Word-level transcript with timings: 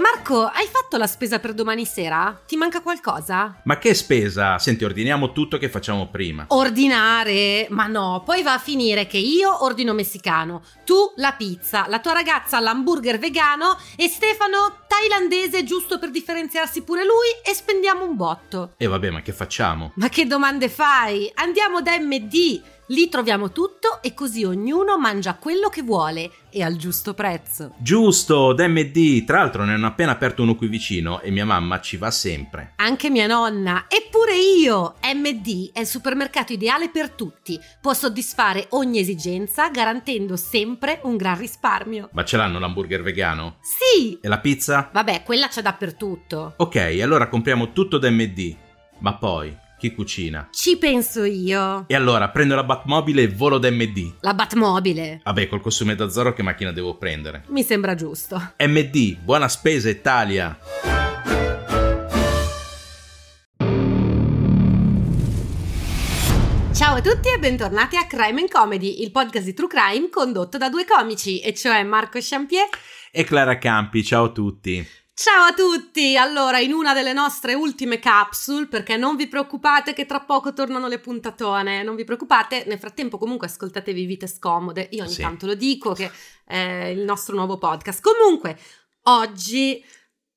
Marco, 0.00 0.46
hai 0.46 0.66
fatto 0.66 0.96
la 0.96 1.06
spesa 1.06 1.40
per 1.40 1.52
domani 1.52 1.84
sera? 1.84 2.40
Ti 2.46 2.56
manca 2.56 2.80
qualcosa? 2.80 3.60
Ma 3.64 3.76
che 3.76 3.92
spesa? 3.92 4.58
Senti, 4.58 4.82
ordiniamo 4.82 5.32
tutto 5.32 5.58
che 5.58 5.68
facciamo 5.68 6.08
prima. 6.08 6.46
Ordinare? 6.48 7.66
Ma 7.68 7.86
no, 7.86 8.22
poi 8.24 8.42
va 8.42 8.54
a 8.54 8.58
finire 8.58 9.06
che 9.06 9.18
io 9.18 9.62
ordino 9.62 9.92
messicano, 9.92 10.62
tu 10.86 11.12
la 11.16 11.32
pizza, 11.32 11.84
la 11.88 12.00
tua 12.00 12.14
ragazza 12.14 12.58
l'hamburger 12.60 13.18
vegano 13.18 13.76
e 13.94 14.08
Stefano 14.08 14.84
thailandese 14.88 15.64
giusto 15.64 15.98
per 15.98 16.10
differenziarsi 16.10 16.82
pure 16.82 17.04
lui 17.04 17.28
e 17.44 17.54
spendiamo 17.54 18.02
un 18.02 18.16
botto. 18.16 18.72
E 18.78 18.86
vabbè, 18.86 19.10
ma 19.10 19.20
che 19.20 19.32
facciamo? 19.32 19.92
Ma 19.96 20.08
che 20.08 20.26
domande 20.26 20.70
fai? 20.70 21.30
Andiamo 21.34 21.82
da 21.82 21.98
MD. 21.98 22.62
Lì 22.90 23.08
troviamo 23.08 23.52
tutto 23.52 24.02
e 24.02 24.14
così 24.14 24.42
ognuno 24.42 24.98
mangia 24.98 25.36
quello 25.36 25.68
che 25.68 25.82
vuole 25.82 26.28
e 26.50 26.64
al 26.64 26.74
giusto 26.74 27.14
prezzo. 27.14 27.74
Giusto, 27.78 28.52
da 28.52 28.66
MD. 28.66 29.24
Tra 29.24 29.38
l'altro 29.38 29.62
ne 29.64 29.74
hanno 29.74 29.86
appena 29.86 30.10
aperto 30.10 30.42
uno 30.42 30.56
qui 30.56 30.66
vicino 30.66 31.20
e 31.20 31.30
mia 31.30 31.44
mamma 31.44 31.80
ci 31.80 31.96
va 31.96 32.10
sempre. 32.10 32.72
Anche 32.76 33.08
mia 33.08 33.28
nonna, 33.28 33.84
eppure 33.86 34.36
io! 34.36 34.96
MD 35.04 35.70
è 35.72 35.78
il 35.78 35.86
supermercato 35.86 36.52
ideale 36.52 36.88
per 36.88 37.10
tutti. 37.10 37.56
Può 37.80 37.94
soddisfare 37.94 38.66
ogni 38.70 38.98
esigenza 38.98 39.68
garantendo 39.68 40.34
sempre 40.34 40.98
un 41.04 41.16
gran 41.16 41.38
risparmio. 41.38 42.08
Ma 42.12 42.24
ce 42.24 42.38
l'hanno 42.38 42.58
l'hamburger 42.58 43.02
vegano? 43.02 43.58
Sì! 43.60 44.18
E 44.20 44.26
la 44.26 44.40
pizza? 44.40 44.90
Vabbè, 44.92 45.22
quella 45.22 45.46
c'è 45.46 45.62
dappertutto. 45.62 46.54
Ok, 46.56 46.98
allora 47.00 47.28
compriamo 47.28 47.70
tutto 47.70 47.98
da 47.98 48.10
MD. 48.10 48.56
Ma 48.98 49.14
poi, 49.14 49.56
chi 49.80 49.94
cucina? 49.94 50.48
Ci 50.52 50.76
penso 50.76 51.24
io. 51.24 51.84
E 51.86 51.94
allora 51.94 52.28
prendo 52.28 52.54
la 52.54 52.64
Batmobile 52.64 53.22
e 53.22 53.28
volo 53.28 53.56
da 53.56 53.70
MD. 53.70 54.16
La 54.20 54.34
Batmobile. 54.34 55.22
Vabbè, 55.24 55.48
col 55.48 55.62
costume 55.62 55.94
da 55.94 56.10
Zorro 56.10 56.34
che 56.34 56.42
macchina 56.42 56.70
devo 56.70 56.98
prendere? 56.98 57.44
Mi 57.48 57.62
sembra 57.62 57.94
giusto. 57.94 58.52
MD, 58.58 59.16
buona 59.16 59.48
spesa 59.48 59.88
Italia! 59.88 60.58
Ciao 66.74 66.96
a 66.96 67.00
tutti 67.00 67.28
e 67.28 67.38
bentornati 67.38 67.96
a 67.96 68.06
Crime 68.06 68.40
and 68.40 68.50
Comedy, 68.50 69.02
il 69.02 69.10
podcast 69.10 69.46
di 69.46 69.54
True 69.54 69.68
Crime 69.68 70.08
condotto 70.10 70.58
da 70.58 70.68
due 70.68 70.84
comici, 70.84 71.40
e 71.40 71.54
cioè 71.54 71.82
Marco 71.84 72.18
Champier 72.20 72.68
E 73.10 73.24
Clara 73.24 73.58
Campi, 73.58 74.04
ciao 74.04 74.24
a 74.24 74.30
tutti. 74.30 74.86
Ciao 75.22 75.48
a 75.48 75.52
tutti! 75.52 76.16
Allora, 76.16 76.60
in 76.60 76.72
una 76.72 76.94
delle 76.94 77.12
nostre 77.12 77.52
ultime 77.52 77.98
capsule, 77.98 78.68
perché 78.68 78.96
non 78.96 79.16
vi 79.16 79.28
preoccupate 79.28 79.92
che 79.92 80.06
tra 80.06 80.20
poco 80.20 80.54
tornano 80.54 80.88
le 80.88 80.98
puntatone, 80.98 81.82
non 81.82 81.94
vi 81.94 82.04
preoccupate, 82.04 82.64
nel 82.66 82.78
frattempo 82.78 83.18
comunque 83.18 83.46
ascoltatevi 83.46 84.06
Vite 84.06 84.26
Scomode, 84.26 84.88
io 84.92 85.02
ogni 85.02 85.12
Sì. 85.12 85.20
tanto 85.20 85.44
lo 85.44 85.54
dico 85.54 85.92
che 85.92 86.10
è 86.46 86.86
il 86.96 87.00
nostro 87.00 87.36
nuovo 87.36 87.58
podcast. 87.58 88.00
Comunque, 88.00 88.58
oggi 89.08 89.84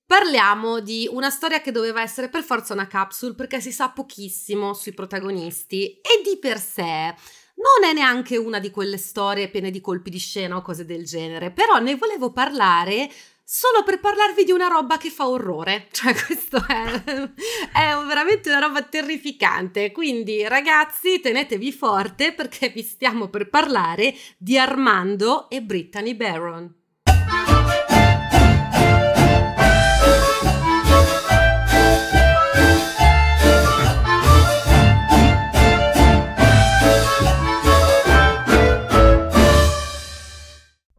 parliamo 0.06 0.82
di 0.82 1.08
una 1.10 1.30
storia 1.30 1.62
che 1.62 1.72
doveva 1.72 2.02
essere 2.02 2.28
per 2.28 2.44
forza 2.44 2.74
una 2.74 2.88
capsule 2.88 3.36
perché 3.36 3.62
si 3.62 3.72
sa 3.72 3.88
pochissimo 3.88 4.74
sui 4.74 4.94
protagonisti 4.94 5.94
e 6.02 6.22
di 6.30 6.38
per 6.38 6.60
sé 6.60 7.16
non 7.56 7.90
è 7.90 7.94
neanche 7.94 8.36
una 8.36 8.60
di 8.60 8.72
quelle 8.72 8.98
storie 8.98 9.48
piene 9.48 9.72
di 9.72 9.80
colpi 9.80 10.10
di 10.10 10.18
scena 10.18 10.58
o 10.58 10.62
cose 10.62 10.84
del 10.84 11.06
genere, 11.06 11.52
però 11.52 11.78
ne 11.80 11.96
volevo 11.96 12.34
parlare 12.34 13.10
solo 13.44 13.84
per 13.84 14.00
parlarvi 14.00 14.44
di 14.44 14.52
una 14.52 14.68
roba 14.68 14.98
che 14.98 15.10
fa 15.10 15.28
orrore. 15.28 15.88
Cioè, 15.92 16.14
questo 16.14 16.64
è, 16.68 17.04
è 17.72 17.96
veramente 18.06 18.50
una 18.50 18.60
roba 18.60 18.82
terrificante. 18.84 19.92
Quindi, 19.92 20.48
ragazzi, 20.48 21.20
tenetevi 21.20 21.72
forte 21.72 22.34
perché 22.34 22.70
vi 22.70 22.82
stiamo 22.82 23.30
per 23.30 23.50
parlare 23.50 24.14
di 24.38 24.58
Armando 24.58 25.50
e 25.50 25.62
Brittany 25.62 26.16
Barron. 26.16 26.83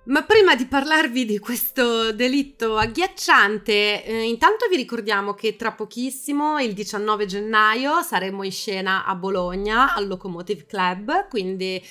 Ma 0.06 0.22
prima 0.22 0.54
di 0.54 0.66
parlarvi 0.66 1.24
di 1.24 1.38
questo 1.38 2.12
delitto 2.12 2.76
agghiacciante, 2.76 4.04
eh, 4.04 4.22
intanto 4.24 4.66
vi 4.68 4.76
ricordiamo 4.76 5.32
che 5.32 5.56
tra 5.56 5.72
pochissimo, 5.72 6.58
il 6.60 6.74
19 6.74 7.24
gennaio, 7.24 8.02
saremo 8.02 8.42
in 8.42 8.52
scena 8.52 9.06
a 9.06 9.14
Bologna 9.14 9.94
al 9.94 10.06
Locomotive 10.06 10.66
Club, 10.66 11.28
quindi 11.28 11.82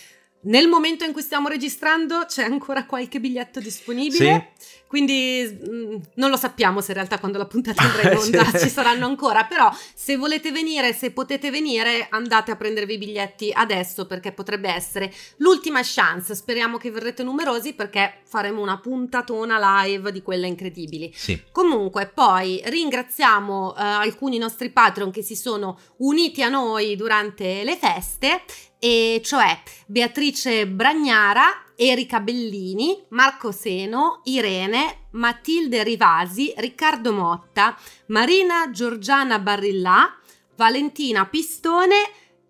nel 0.44 0.68
momento 0.68 1.04
in 1.06 1.14
cui 1.14 1.22
stiamo 1.22 1.48
registrando 1.48 2.26
c'è 2.28 2.44
ancora 2.44 2.86
qualche 2.86 3.20
biglietto 3.20 3.60
disponibile. 3.60 4.52
Quindi 4.88 5.60
mm, 5.68 5.96
non 6.16 6.30
lo 6.30 6.38
sappiamo 6.38 6.80
se 6.80 6.92
in 6.92 6.98
realtà 6.98 7.18
quando 7.18 7.40
la 7.40 7.48
puntata 7.48 7.82
andrà 7.82 8.12
in 8.12 8.18
onda 8.20 8.46
Sì. 8.46 8.60
ci 8.60 8.70
saranno 8.70 9.08
ancora, 9.08 9.46
però 9.46 9.72
se 9.96 10.16
volete 10.18 10.52
venire, 10.52 10.94
se 10.94 11.10
potete 11.12 11.50
venire, 11.50 12.06
andate 12.12 12.52
a 12.52 12.56
prendervi 12.56 12.94
i 12.94 12.98
biglietti 13.00 13.52
adesso 13.52 14.06
perché 14.06 14.32
potrebbe 14.32 14.70
essere 14.70 15.12
l'ultima 15.38 15.80
chance. 15.84 16.36
Speriamo 16.36 16.78
che 16.78 16.92
verrete 16.92 17.24
numerosi 17.24 17.74
perché 17.74 18.20
faremo 18.24 18.62
una 18.62 18.78
puntatona 18.80 19.84
live 19.84 20.12
di 20.12 20.22
quelle 20.22 20.46
incredibili. 20.46 21.12
Sì. 21.16 21.42
Comunque, 21.52 22.12
poi 22.14 22.62
ringraziamo 22.64 23.76
eh, 23.76 23.82
alcuni 23.82 24.38
nostri 24.38 24.70
patron 24.70 25.10
che 25.10 25.24
si 25.24 25.36
sono 25.36 25.80
uniti 25.98 26.44
a 26.44 26.50
noi 26.50 26.96
durante 26.96 27.64
le 27.64 27.76
feste, 27.78 28.44
e 28.84 29.22
cioè 29.24 29.62
Beatrice 29.86 30.68
Bragnara, 30.68 31.64
Erika 31.74 32.20
Bellini, 32.20 33.02
Marco 33.12 33.54
Seno, 33.54 34.20
Irene, 34.26 35.06
Matilde 35.12 35.84
Rivasi, 35.84 36.54
Riccardo 36.58 37.14
Motta, 37.14 37.78
Marina 38.08 38.72
Giorgiana 38.72 39.40
Barillà, 39.40 40.14
Valentina 40.58 41.26
Pistone 41.26 41.96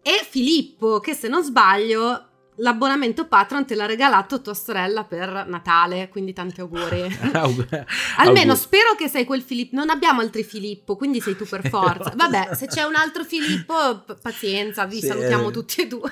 e 0.02 0.26
Filippo, 0.28 1.00
che 1.00 1.14
se 1.14 1.28
non 1.28 1.44
sbaglio 1.44 2.30
l'abbonamento 2.58 3.28
Patron 3.28 3.66
te 3.66 3.75
l'ha 3.75 3.86
regalato 3.86 4.41
tua 4.41 4.53
sorella 4.53 5.03
per 5.03 5.46
Natale, 5.47 6.09
quindi 6.09 6.34
tanti 6.34 6.62
auguri. 6.62 7.02
Almeno 8.18 8.56
spero 8.56 8.96
che 8.97 9.08
sei 9.08 9.25
quel 9.25 9.41
Filippo. 9.41 9.75
Non 9.75 9.90
abbiamo 9.90 10.22
altri 10.22 10.44
Filippo, 10.44 10.96
quindi 10.96 11.19
sei 11.22 11.36
tu 11.36 11.46
per 11.46 11.68
forza. 11.69 12.13
Vabbè, 12.16 12.56
se 12.56 12.68
c'è 12.68 12.84
un 12.84 12.96
altro 12.96 13.24
Filippo, 13.24 14.03
pazienza, 14.22 14.86
vi 14.86 15.00
Sì, 15.00 15.08
salutiamo 15.08 15.50
eh. 15.50 15.52
tutti 15.52 15.81
e 15.81 15.88
due. 15.88 16.12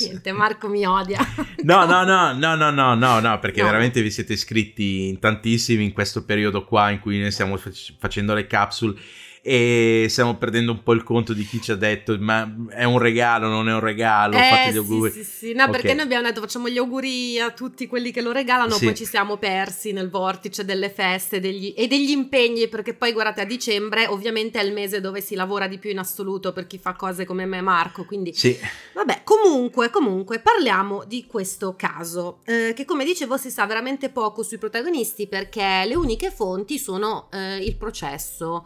Niente, 0.00 0.32
Marco 0.32 0.68
mi 0.68 0.84
odia. 0.86 1.18
No, 1.62 1.84
no, 1.84 2.04
no, 2.04 2.32
no, 2.32 2.54
no, 2.54 2.70
no, 2.70 2.94
no, 2.94 3.20
no, 3.20 3.38
perché 3.38 3.60
No. 3.60 3.66
veramente 3.66 4.02
vi 4.02 4.10
siete 4.10 4.32
iscritti 4.32 5.08
in 5.08 5.18
tantissimi 5.18 5.84
in 5.84 5.92
questo 5.92 6.24
periodo 6.24 6.64
qua 6.64 6.90
in 6.90 7.00
cui 7.00 7.20
noi 7.20 7.30
stiamo 7.30 7.56
fac- 7.56 7.94
facendo 7.98 8.34
le 8.34 8.46
capsule 8.46 8.98
e 9.44 10.06
stiamo 10.08 10.36
perdendo 10.36 10.70
un 10.70 10.84
po' 10.84 10.92
il 10.92 11.02
conto 11.02 11.32
di 11.32 11.44
chi 11.44 11.60
ci 11.60 11.72
ha 11.72 11.74
detto 11.74 12.16
ma 12.20 12.48
è 12.68 12.84
un 12.84 12.98
regalo, 12.98 13.48
non 13.48 13.68
è 13.68 13.72
un 13.72 13.80
regalo, 13.80 14.36
fate 14.36 14.70
gli 14.70 14.74
Eh, 14.74 14.78
auguri. 14.78 15.10
Sì, 15.10 15.24
sì, 15.24 15.30
sì. 15.48 15.52
No, 15.52 15.64
Ok. 15.64 15.70
perché 15.72 15.94
noi 15.94 16.04
abbiamo 16.04 16.22
detto 16.22 16.40
facciamo 16.40 16.68
gli 16.68 16.78
auguri 16.78 17.40
a 17.40 17.50
tutti 17.50 17.88
quelli 17.88 18.12
che 18.12 18.20
lo 18.22 18.30
regalano, 18.30 18.70
Sì. 18.76 18.84
poi 18.84 18.94
ci 18.94 19.04
siamo 19.04 19.38
persi 19.38 19.90
nel 19.90 20.10
vortice 20.10 20.64
delle 20.64 20.90
feste 20.90 21.40
degli- 21.40 21.74
e 21.76 21.88
degli 21.88 22.10
impegni, 22.10 22.68
perché 22.68 22.94
poi 22.94 23.12
guardate 23.12 23.40
a 23.40 23.44
dicembre 23.44 24.06
ovviamente 24.06 24.60
è 24.60 24.62
il 24.62 24.72
mese 24.72 25.00
dove 25.00 25.20
si 25.20 25.34
lavora 25.34 25.66
di 25.66 25.78
più 25.78 25.90
in 25.90 25.98
assoluto 25.98 26.52
per 26.52 26.68
chi 26.68 26.78
fa 26.78 26.92
cose 26.94 27.24
come 27.24 27.44
me 27.44 27.58
e 27.58 27.62
Marco, 27.62 28.04
quindi 28.04 28.32
Sì, 28.32 28.56
Vabbè, 28.94 29.22
comunque, 29.24 29.90
comunque, 29.90 30.38
parliamo 30.38 31.02
di 31.04 31.26
questo 31.26 31.74
caso, 31.76 32.38
eh, 32.44 32.72
che 32.76 32.84
come 32.84 33.04
dicevo 33.04 33.36
si 33.36 33.50
sa 33.50 33.66
veramente 33.66 34.08
poco 34.08 34.44
sui 34.44 34.58
protagonisti 34.58 35.26
perché 35.26 35.82
le 35.84 35.96
uniche 35.96 36.30
fonti 36.30 36.78
sono 36.78 37.28
eh, 37.32 37.56
il 37.56 37.74
processo. 37.74 38.64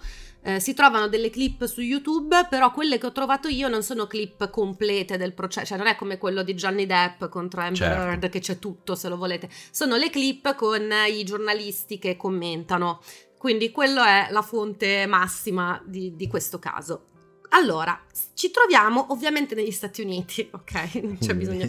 Eh, 0.49 0.61
si 0.61 0.75
trovano 0.75 1.09
delle 1.09 1.29
clip 1.29 1.65
su 1.67 1.81
YouTube, 1.81 2.47
però 2.49 2.71
quelle 2.71 2.99
che 2.99 3.07
ho 3.07 3.11
trovato 3.11 3.49
io 3.49 3.67
non 3.67 3.83
sono 3.83 4.07
clip 4.07 4.49
complete 4.49 5.17
del 5.17 5.33
processo, 5.33 5.67
cioè 5.67 5.77
non 5.79 5.89
è 5.89 5.97
come 5.97 6.19
quello 6.19 6.45
di 6.45 6.55
Johnny 6.55 6.87
Depp 6.87 7.25
contro 7.25 7.63
Amber 7.63 7.77
Certo. 7.77 8.01
Heard 8.01 8.29
che 8.29 8.39
c'è 8.39 8.61
tutto 8.61 8.95
se 8.95 9.09
lo 9.09 9.17
volete, 9.17 9.49
sono 9.73 9.97
le 9.97 10.09
clip 10.09 10.55
con 10.55 10.89
i 11.09 11.25
giornalisti 11.25 11.99
che 11.99 12.17
commentano. 12.17 13.01
Quindi 13.37 13.73
quello 13.73 14.05
è 14.05 14.29
la 14.31 14.43
fonte 14.43 15.05
massima 15.07 15.83
di, 15.85 16.15
di 16.15 16.29
questo 16.29 16.61
caso. 16.61 17.07
Allora, 17.51 18.01
ci 18.35 18.53
troviamo 18.53 19.07
ovviamente 19.11 19.57
negli 19.57 19.73
Stati 19.73 20.01
Uniti, 20.03 20.47
ok? 20.53 20.95
Non 21.03 21.19
c'è 21.19 21.35
bisogno, 21.35 21.69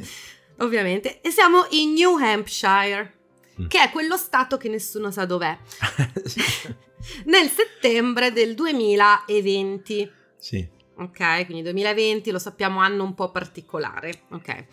ovviamente. 0.57 1.19
E 1.21 1.31
siamo 1.31 1.65
in 1.71 1.93
New 1.93 2.15
Hampshire, 2.17 3.15
Mm. 3.59 3.65
che 3.69 3.81
è 3.81 3.89
quello 3.89 4.17
stato 4.17 4.57
che 4.57 4.69
nessuno 4.69 5.09
sa 5.09 5.25
dov'è. 5.25 5.57
Nel 7.25 7.49
settembre 7.49 8.31
del 8.31 8.55
2020. 8.55 10.11
sì. 10.37 10.75
Ok, 10.99 11.45
quindi 11.45 11.61
2020 11.61 12.31
lo 12.31 12.39
sappiamo 12.39 12.79
anno 12.79 13.03
un 13.03 13.13
po' 13.13 13.29
particolare. 13.29 14.23
Ok. 14.31 14.65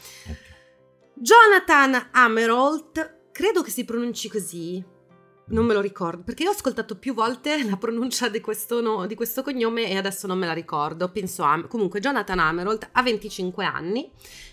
Jonathan 1.16 2.08
Amerolt, 2.12 3.28
credo 3.30 3.62
che 3.62 3.70
si 3.70 3.84
pronunci 3.84 4.30
così. 4.30 4.82
Non 5.46 5.66
me 5.66 5.74
lo 5.74 5.80
ricordo, 5.80 6.22
perché 6.22 6.44
io 6.44 6.50
ho 6.50 6.52
ascoltato 6.52 6.96
più 6.96 7.14
volte 7.14 7.62
la 7.68 7.76
pronuncia 7.76 8.28
di 8.28 8.40
questo, 8.40 8.80
no, 8.80 9.06
di 9.06 9.14
questo 9.14 9.42
cognome 9.42 9.88
e 9.88 9.96
adesso 9.96 10.26
non 10.26 10.38
me 10.38 10.46
la 10.46 10.52
ricordo. 10.52 11.10
Penso 11.10 11.44
a... 11.44 11.62
Comunque 11.66 12.00
Jonathan 12.00 12.38
Amerold 12.38 12.88
ha 12.92 13.02
25 13.02 13.64
anni 13.64 14.10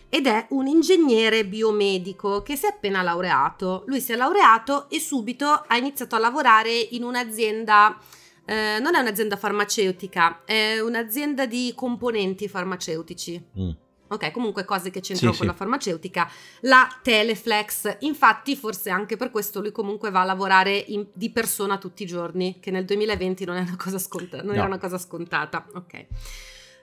ed 0.09 0.27
è 0.27 0.47
un 0.49 0.67
ingegnere 0.67 1.45
biomedico 1.45 2.41
che 2.41 2.55
si 2.55 2.65
è 2.65 2.69
appena 2.69 3.01
laureato. 3.01 3.83
Lui 3.87 4.01
si 4.01 4.11
è 4.11 4.15
laureato 4.15 4.89
e 4.89 4.99
subito 4.99 5.45
ha 5.45 5.77
iniziato 5.77 6.15
a 6.15 6.19
lavorare 6.19 6.73
in 6.73 7.03
un'azienda... 7.03 7.97
Eh, 8.43 8.79
non 8.81 8.95
è 8.95 8.99
un'azienda 8.99 9.37
farmaceutica, 9.37 10.41
è 10.43 10.79
un'azienda 10.79 11.45
di 11.45 11.71
componenti 11.75 12.49
farmaceutici. 12.49 13.41
Mm. 13.57 13.69
Ok, 14.11 14.31
comunque 14.31 14.65
cose 14.65 14.89
che 14.89 14.99
c'entrano 14.99 15.31
sì, 15.31 15.37
con 15.37 15.47
sì. 15.47 15.53
la 15.53 15.57
farmaceutica. 15.57 16.29
La 16.61 16.99
Teleflex, 17.01 17.97
infatti, 18.01 18.57
forse 18.57 18.89
anche 18.89 19.15
per 19.15 19.31
questo 19.31 19.61
lui 19.61 19.71
comunque 19.71 20.11
va 20.11 20.21
a 20.21 20.25
lavorare 20.25 20.75
in, 20.75 21.07
di 21.13 21.29
persona 21.29 21.77
tutti 21.77 22.03
i 22.03 22.05
giorni, 22.05 22.59
che 22.59 22.71
nel 22.71 22.83
2020 22.83 23.45
non, 23.45 23.55
è 23.55 23.61
una 23.61 23.77
cosa 23.77 23.97
scontata, 23.97 24.43
non 24.43 24.53
no. 24.53 24.57
era 24.57 24.67
una 24.67 24.79
cosa 24.79 24.97
scontata. 24.97 25.65
Ok. 25.75 26.05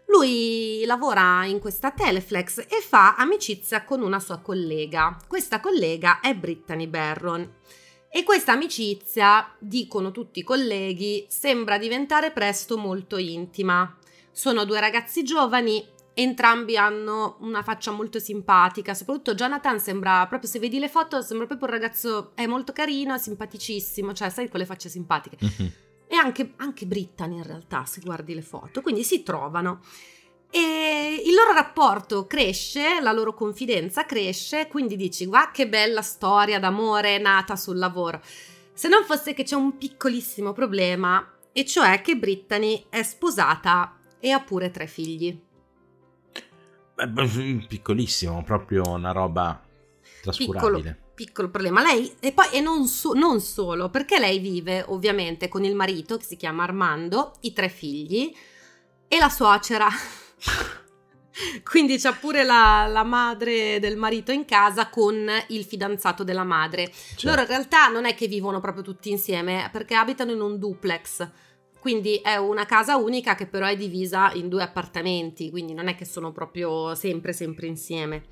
Lui 0.06 0.84
lavora 0.86 1.44
in 1.44 1.58
questa 1.58 1.90
Teleflex 1.90 2.60
e 2.60 2.80
fa 2.80 3.16
amicizia 3.16 3.84
con 3.84 4.00
una 4.00 4.20
sua 4.20 4.38
collega. 4.38 5.14
Questa 5.26 5.60
collega 5.60 6.20
è 6.20 6.34
Brittany 6.34 6.86
Barron. 6.86 7.56
E 8.10 8.22
questa 8.22 8.52
amicizia, 8.52 9.54
dicono 9.58 10.12
tutti 10.12 10.38
i 10.38 10.44
colleghi, 10.44 11.26
sembra 11.28 11.76
diventare 11.76 12.30
presto 12.30 12.78
molto 12.78 13.18
intima. 13.18 13.94
Sono 14.32 14.64
due 14.64 14.80
ragazzi 14.80 15.22
giovani 15.24 15.86
entrambi 16.22 16.76
hanno 16.76 17.36
una 17.40 17.62
faccia 17.62 17.92
molto 17.92 18.18
simpatica, 18.18 18.92
soprattutto 18.92 19.34
Jonathan 19.34 19.78
sembra 19.78 20.26
proprio 20.26 20.50
se 20.50 20.58
vedi 20.58 20.80
le 20.80 20.88
foto 20.88 21.22
sembra 21.22 21.46
proprio 21.46 21.68
un 21.68 21.74
ragazzo 21.74 22.32
è 22.34 22.44
molto 22.46 22.72
carino, 22.72 23.16
simpaticissimo, 23.16 24.12
cioè 24.12 24.28
sai 24.28 24.48
quelle 24.48 24.66
facce 24.66 24.88
simpatiche. 24.88 25.36
Mm-hmm. 25.42 25.70
E 26.08 26.16
anche, 26.16 26.54
anche 26.56 26.86
Brittany 26.86 27.36
in 27.36 27.44
realtà 27.44 27.84
se 27.84 28.00
guardi 28.00 28.34
le 28.34 28.42
foto, 28.42 28.80
quindi 28.80 29.04
si 29.04 29.22
trovano. 29.22 29.80
E 30.50 31.22
il 31.24 31.34
loro 31.34 31.52
rapporto 31.52 32.26
cresce, 32.26 33.00
la 33.00 33.12
loro 33.12 33.34
confidenza 33.34 34.04
cresce, 34.04 34.66
quindi 34.66 34.96
dici, 34.96 35.26
guarda 35.26 35.50
che 35.52 35.68
bella 35.68 36.02
storia 36.02 36.58
d'amore 36.58 37.18
nata 37.18 37.54
sul 37.54 37.76
lavoro. 37.76 38.20
Se 38.72 38.88
non 38.88 39.04
fosse 39.04 39.34
che 39.34 39.44
c'è 39.44 39.54
un 39.54 39.76
piccolissimo 39.76 40.52
problema, 40.52 41.34
e 41.52 41.64
cioè 41.64 42.00
che 42.00 42.16
Brittany 42.16 42.86
è 42.88 43.02
sposata 43.02 43.98
e 44.18 44.30
ha 44.30 44.40
pure 44.40 44.70
tre 44.70 44.86
figli. 44.86 45.46
Piccolissimo, 47.68 48.42
proprio 48.42 48.82
una 48.88 49.12
roba 49.12 49.62
trascurabile. 50.22 50.80
Piccolo, 50.80 50.96
piccolo 51.14 51.48
problema. 51.48 51.82
Lei, 51.82 52.14
e 52.20 52.32
poi 52.32 52.50
e 52.52 52.60
non, 52.60 52.86
so, 52.86 53.12
non, 53.12 53.40
solo, 53.40 53.88
perché 53.88 54.18
lei 54.18 54.38
vive 54.38 54.84
ovviamente 54.88 55.48
con 55.48 55.64
il 55.64 55.74
marito 55.74 56.16
che 56.16 56.24
si 56.24 56.36
chiama 56.36 56.64
Armando, 56.64 57.34
i 57.40 57.52
tre 57.52 57.68
figli 57.68 58.34
e 59.06 59.18
la 59.18 59.28
suocera. 59.28 59.88
Quindi 61.62 61.98
c'ha 61.98 62.12
pure 62.12 62.42
la, 62.42 62.86
la, 62.88 63.04
madre 63.04 63.78
del 63.78 63.96
marito 63.96 64.32
in 64.32 64.44
casa 64.44 64.88
con 64.88 65.30
il 65.48 65.64
fidanzato 65.64 66.24
della 66.24 66.42
madre. 66.42 66.90
Certo. 66.90 67.28
Loro 67.28 67.42
in 67.42 67.46
realtà 67.46 67.88
non 67.88 68.06
è 68.06 68.14
che 68.14 68.26
vivono 68.26 68.58
proprio 68.60 68.82
tutti 68.82 69.10
insieme, 69.10 69.68
perché 69.72 69.94
abitano 69.94 70.32
in 70.32 70.40
un 70.40 70.58
duplex. 70.58 71.28
Quindi 71.80 72.16
è 72.16 72.36
una 72.36 72.66
casa 72.66 72.96
unica 72.96 73.34
che 73.34 73.46
però 73.46 73.66
è 73.66 73.76
divisa 73.76 74.32
in 74.34 74.48
due 74.48 74.62
appartamenti, 74.62 75.50
quindi 75.50 75.74
non 75.74 75.88
è 75.88 75.94
che 75.94 76.04
sono 76.04 76.32
proprio 76.32 76.94
sempre, 76.94 77.32
sempre 77.32 77.66
insieme. 77.66 78.24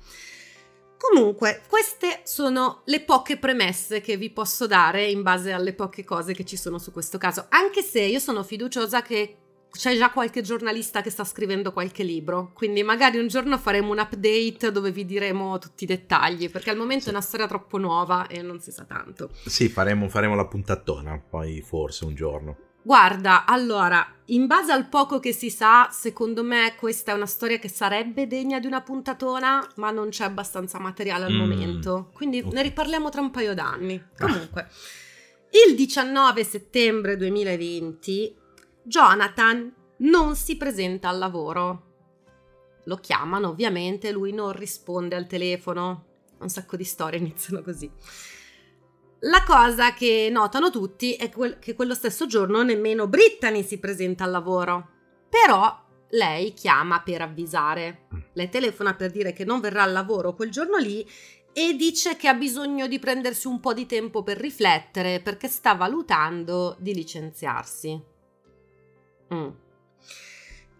Comunque, 0.97 1.61
queste 1.69 2.21
sono 2.23 2.81
le 2.85 3.01
poche 3.01 3.37
premesse 3.37 4.01
che 4.01 4.17
vi 4.17 4.31
posso 4.31 4.65
dare 4.65 5.05
in 5.05 5.21
base 5.21 5.51
alle 5.51 5.73
poche 5.73 6.03
cose 6.03 6.33
che 6.33 6.43
ci 6.43 6.57
sono 6.57 6.79
su 6.79 6.91
questo 6.91 7.17
caso, 7.19 7.45
anche 7.49 7.83
se 7.83 8.01
io 8.01 8.19
sono 8.19 8.43
fiduciosa 8.43 9.03
che 9.03 9.37
c'è 9.69 9.95
già 9.95 10.09
qualche 10.09 10.41
giornalista 10.41 11.01
che 11.01 11.11
sta 11.11 11.23
scrivendo 11.23 11.71
qualche 11.71 12.01
libro, 12.01 12.51
quindi 12.53 12.81
magari 12.81 13.19
un 13.19 13.27
giorno 13.27 13.59
faremo 13.59 13.91
un 13.91 13.99
update 13.99 14.71
dove 14.71 14.91
vi 14.91 15.05
diremo 15.05 15.59
tutti 15.59 15.83
i 15.83 15.87
dettagli, 15.87 16.49
perché 16.49 16.71
al 16.71 16.77
momento 16.77 17.03
sì. 17.03 17.09
è 17.09 17.11
una 17.11 17.21
storia 17.21 17.47
troppo 17.47 17.77
nuova 17.77 18.25
e 18.25 18.41
non 18.41 18.59
si 18.59 18.71
sa 18.71 18.83
tanto. 18.83 19.29
Sì, 19.45 19.69
faremo, 19.69 20.09
faremo 20.09 20.33
la 20.33 20.47
puntatona, 20.47 21.19
poi 21.19 21.61
forse 21.61 22.05
un 22.05 22.15
giorno. 22.15 22.57
Guarda, 22.87 23.43
allora, 23.43 24.13
in 24.27 24.47
base 24.47 24.71
al 24.71 24.87
poco 24.87 25.19
che 25.19 25.33
si 25.33 25.49
sa, 25.49 25.89
secondo 25.91 26.41
me 26.41 26.73
questa 26.77 27.11
è 27.11 27.15
una 27.15 27.25
storia 27.25 27.59
che 27.59 27.67
sarebbe 27.67 28.27
degna 28.27 28.61
di 28.61 28.65
una 28.65 28.79
puntatona, 28.79 29.73
ma 29.75 29.91
non 29.91 30.07
c'è 30.07 30.23
abbastanza 30.23 30.79
materiale 30.79 31.25
al 31.25 31.33
mm. 31.33 31.37
momento. 31.37 32.11
Quindi 32.13 32.39
okay. 32.39 32.53
ne 32.53 32.61
riparliamo 32.61 33.09
tra 33.09 33.19
un 33.19 33.29
paio 33.29 33.53
d'anni. 33.53 33.95
Ah. 33.95 34.25
Comunque, 34.25 34.69
il 35.67 35.75
19 35.75 36.45
settembre 36.45 37.17
2020, 37.17 38.37
Jonathan 38.83 39.69
non 39.97 40.37
si 40.37 40.55
presenta 40.55 41.09
al 41.09 41.17
lavoro. 41.17 41.83
Lo 42.85 42.95
chiamano, 42.95 43.49
ovviamente, 43.49 44.13
lui 44.13 44.31
non 44.31 44.53
risponde 44.53 45.17
al 45.17 45.27
telefono. 45.27 46.05
Un 46.39 46.47
sacco 46.47 46.77
di 46.77 46.85
storie 46.85 47.19
iniziano 47.19 47.61
così. 47.61 47.91
La 49.21 49.43
cosa 49.43 49.93
che 49.93 50.29
notano 50.31 50.69
tutti 50.69 51.13
è 51.15 51.29
che 51.59 51.73
quello 51.73 51.95
stesso 51.95 52.27
giorno 52.27 52.61
nemmeno 52.61 53.07
Brittany 53.07 53.63
si 53.63 53.79
presenta 53.79 54.25
al 54.25 54.31
lavoro. 54.31 54.89
Però 55.29 55.85
lei 56.09 56.53
chiama 56.53 57.01
per 57.01 57.21
avvisare. 57.21 58.07
Mm. 58.13 58.19
Lei 58.33 58.49
telefona 58.49 58.93
per 58.93 59.11
dire 59.11 59.33
che 59.33 59.43
non 59.43 59.59
verrà 59.59 59.83
al 59.83 59.91
lavoro 59.91 60.35
quel 60.35 60.51
giorno 60.51 60.77
lì 60.77 61.07
e 61.51 61.73
dice 61.75 62.15
che 62.15 62.27
ha 62.27 62.35
bisogno 62.35 62.85
di 62.85 62.99
prendersi 62.99 63.47
un 63.47 63.59
po' 63.59 63.73
di 63.73 63.87
tempo 63.87 64.21
per 64.21 64.37
riflettere 64.37 65.19
perché 65.21 65.47
sta 65.47 65.73
valutando 65.73 66.75
di 66.77 66.93
licenziarsi. 66.93 67.99
Mm. 69.33 69.49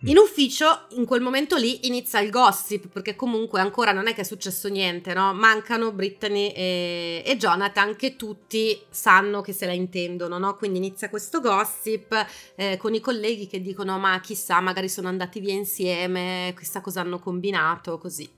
In 0.02 0.20
ufficio, 0.20 0.86
in 0.92 1.06
quel 1.06 1.22
momento 1.22 1.56
lì, 1.56 1.88
inizia 1.88 2.20
il 2.20 2.30
gossip, 2.30 2.88
perché 2.88 3.16
comunque 3.16 3.60
ancora 3.60 3.92
non 3.92 4.06
è 4.06 4.14
che 4.14 4.22
è 4.22 4.24
successo 4.24 4.68
niente, 4.68 5.12
no? 5.16 5.34
Mancano 5.34 5.92
Brittany 5.92 6.50
e, 6.50 7.24
e 7.26 7.36
Jonathan, 7.36 7.96
che 7.96 8.16
tutti 8.16 8.80
sanno 8.92 9.42
che 9.42 9.54
se 9.54 9.66
la 9.66 9.72
intendono, 9.72 10.38
no? 10.38 10.54
Quindi 10.54 10.78
inizia 10.78 11.10
questo 11.10 11.42
gossip 11.42 12.14
eh, 12.56 12.78
con 12.78 12.94
i 12.94 13.00
colleghi 13.00 13.48
che 13.48 13.60
dicono, 13.60 13.98
ma 13.98 14.20
chissà, 14.20 14.60
magari 14.60 14.88
sono 14.88 15.08
andati 15.08 15.40
via 15.40 15.54
insieme, 15.54 16.54
chissà 16.56 16.80
cosa 16.82 17.02
hanno 17.02 17.18
combinato, 17.18 17.98
così. 17.98 18.30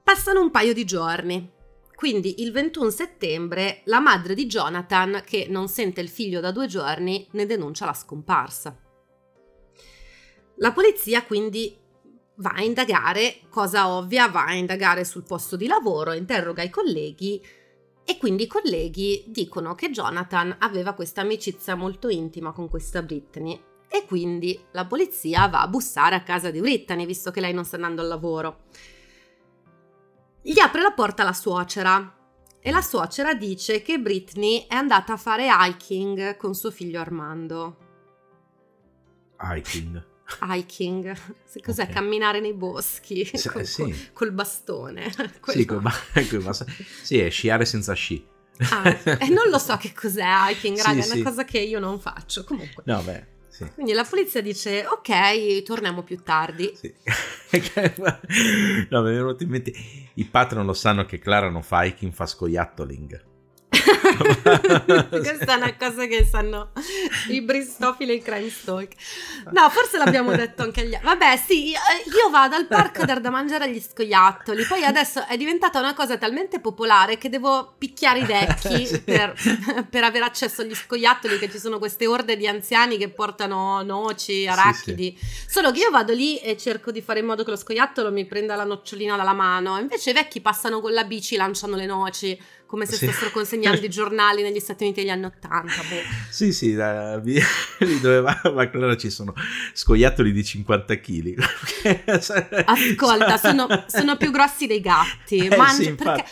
Passano 0.00 0.40
un 0.40 0.52
paio 0.52 0.72
di 0.72 0.84
giorni. 0.84 1.50
Quindi 1.96 2.40
il 2.40 2.52
21 2.52 2.90
settembre 2.90 3.80
la 3.86 3.98
madre 3.98 4.34
di 4.34 4.46
Jonathan, 4.46 5.22
che 5.26 5.46
non 5.48 5.66
sente 5.66 6.00
il 6.00 6.08
figlio 6.08 6.38
da 6.38 6.52
due 6.52 6.68
giorni, 6.68 7.26
ne 7.32 7.46
denuncia 7.46 7.84
la 7.84 7.94
scomparsa. 7.94 8.81
La 10.56 10.72
polizia 10.72 11.24
quindi 11.24 11.76
va 12.36 12.50
a 12.50 12.62
indagare, 12.62 13.40
cosa 13.48 13.88
ovvia, 13.88 14.28
va 14.28 14.44
a 14.44 14.54
indagare 14.54 15.04
sul 15.04 15.22
posto 15.22 15.56
di 15.56 15.66
lavoro, 15.66 16.12
interroga 16.12 16.62
i 16.62 16.70
colleghi 16.70 17.44
e 18.04 18.18
quindi 18.18 18.44
i 18.44 18.48
colleghi 18.48 19.24
dicono 19.28 19.74
che 19.74 19.90
Jonathan 19.90 20.56
aveva 20.58 20.92
questa 20.92 21.20
amicizia 21.20 21.74
molto 21.74 22.08
intima 22.08 22.52
con 22.52 22.68
questa 22.68 23.02
Brittany 23.02 23.60
e 23.88 24.04
quindi 24.06 24.58
la 24.72 24.86
polizia 24.86 25.46
va 25.48 25.60
a 25.60 25.68
bussare 25.68 26.14
a 26.14 26.22
casa 26.22 26.50
di 26.50 26.60
Brittany 26.60 27.06
visto 27.06 27.30
che 27.30 27.40
lei 27.40 27.52
non 27.52 27.64
sta 27.64 27.76
andando 27.76 28.00
al 28.00 28.08
lavoro. 28.08 28.64
Gli 30.40 30.58
apre 30.58 30.82
la 30.82 30.92
porta 30.92 31.22
la 31.22 31.32
suocera 31.32 32.16
e 32.58 32.70
la 32.70 32.82
suocera 32.82 33.34
dice 33.34 33.82
che 33.82 34.00
Britney 34.00 34.66
è 34.66 34.74
andata 34.74 35.12
a 35.12 35.16
fare 35.16 35.48
hiking 35.48 36.36
con 36.36 36.54
suo 36.54 36.70
figlio 36.70 37.00
Armando. 37.00 37.76
Hiking? 39.40 40.10
Hiking, 40.40 41.16
cos'è? 41.62 41.82
Okay. 41.82 41.94
Camminare 41.94 42.40
nei 42.40 42.54
boschi 42.54 43.24
sì, 43.24 43.48
col, 43.48 43.64
sì. 43.66 44.10
col 44.12 44.32
bastone. 44.32 45.12
Sì, 45.46 45.64
col 45.64 45.80
ba- 45.80 45.92
col 46.28 46.42
bastone. 46.42 46.74
sì, 47.02 47.18
è 47.18 47.30
sciare 47.30 47.64
senza 47.64 47.92
sci. 47.94 48.24
Ah, 48.70 48.88
e 49.18 49.28
non 49.28 49.48
lo 49.48 49.58
so 49.58 49.76
che 49.76 49.92
cos'è 49.92 50.22
hiking, 50.22 50.76
sì, 50.78 50.82
raga, 50.82 51.04
è 51.04 51.10
una 51.14 51.22
cosa 51.22 51.44
che 51.44 51.58
io 51.58 51.78
non 51.78 51.98
faccio. 52.00 52.44
Comunque. 52.44 52.82
No, 52.86 53.02
beh. 53.02 53.30
Sì. 53.48 53.70
Quindi 53.74 53.92
la 53.92 54.04
polizia 54.04 54.40
dice: 54.40 54.86
Ok, 54.86 55.62
torniamo 55.62 56.02
più 56.02 56.22
tardi. 56.22 56.72
Sì. 56.74 56.92
no, 58.88 59.02
mi 59.02 59.10
è 59.10 59.14
venuto 59.14 59.42
in 59.42 59.50
mente. 59.50 59.72
I 60.14 60.24
patron 60.24 60.64
lo 60.64 60.72
sanno 60.72 61.04
che 61.04 61.18
Clara 61.18 61.50
non 61.50 61.62
fa 61.62 61.84
hiking, 61.84 62.12
fa 62.12 62.24
scoiattling. 62.26 63.30
Questa 65.10 65.54
è 65.54 65.56
una 65.56 65.74
cosa 65.76 66.06
che 66.06 66.24
sanno 66.24 66.70
i 67.28 67.40
Bristofili 67.42 68.12
e 68.12 68.14
i 68.14 68.22
Crime 68.22 68.48
Stalk. 68.48 68.92
No, 69.50 69.68
forse 69.70 69.98
l'abbiamo 69.98 70.34
detto 70.34 70.62
anche 70.62 70.82
agli 70.82 70.94
altri. 70.94 71.08
Vabbè, 71.08 71.36
sì, 71.36 71.70
io 71.70 72.30
vado 72.30 72.56
al 72.56 72.66
parco 72.66 73.02
a 73.02 73.04
dar 73.04 73.20
da 73.20 73.30
mangiare 73.30 73.64
agli 73.64 73.80
scoiattoli. 73.80 74.64
Poi 74.64 74.84
adesso 74.84 75.26
è 75.26 75.36
diventata 75.36 75.78
una 75.78 75.94
cosa 75.94 76.16
talmente 76.16 76.60
popolare 76.60 77.18
che 77.18 77.28
devo 77.28 77.74
picchiare 77.76 78.20
i 78.20 78.24
vecchi 78.24 78.86
sì. 78.86 79.02
per, 79.02 79.34
per, 79.88 80.04
avere 80.04 80.24
accesso 80.24 80.62
agli 80.62 80.74
scoiattoli. 80.74 81.38
Che 81.38 81.50
ci 81.50 81.58
sono 81.58 81.78
queste 81.78 82.06
orde 82.06 82.36
di 82.36 82.46
anziani 82.46 82.96
che 82.96 83.08
portano 83.08 83.82
noci, 83.82 84.46
arachidi. 84.46 85.16
Sì, 85.18 85.26
sì. 85.26 85.50
Solo 85.50 85.70
che 85.70 85.80
io 85.80 85.90
vado 85.90 86.12
lì 86.12 86.38
e 86.38 86.56
cerco 86.56 86.90
di 86.90 87.02
fare 87.02 87.20
in 87.20 87.26
modo 87.26 87.44
che 87.44 87.50
lo 87.50 87.56
scoiattolo 87.56 88.10
mi 88.10 88.26
prenda 88.26 88.54
la 88.56 88.64
nocciolina 88.64 89.16
dalla 89.16 89.32
mano. 89.32 89.78
Invece 89.78 90.10
i 90.10 90.14
vecchi 90.14 90.40
passano 90.40 90.80
con 90.80 90.92
la 90.92 91.04
bici, 91.04 91.36
lanciano 91.36 91.76
le 91.76 91.86
noci 91.86 92.38
come 92.72 92.86
se 92.86 92.96
Sì. 92.96 93.04
stessero 93.06 93.30
consegnando 93.32 93.84
i 93.84 93.90
giornali 93.90 94.40
negli 94.40 94.58
Stati 94.58 94.84
Uniti 94.84 95.00
degli 95.02 95.10
anni 95.10 95.26
Ottanta. 95.26 95.82
boh. 95.82 96.00
Sì, 96.30 96.54
sì, 96.54 96.72
da- 96.72 97.18
lì 97.22 97.38
dove 98.00 98.20
va 98.22 98.40
McLaren 98.44 98.98
ci 98.98 99.10
sono 99.10 99.34
scoiattoli 99.74 100.32
di 100.32 100.42
50 100.42 100.98
kg. 100.98 101.44
Ascolta, 102.64 103.36
sono, 103.36 103.84
sono 103.88 104.16
più 104.16 104.30
grossi 104.30 104.66
dei 104.66 104.80
gatti. 104.80 105.36
Eh, 105.48 105.54
Mangi- 105.54 105.84
sì, 105.84 105.94
perché 105.94 106.24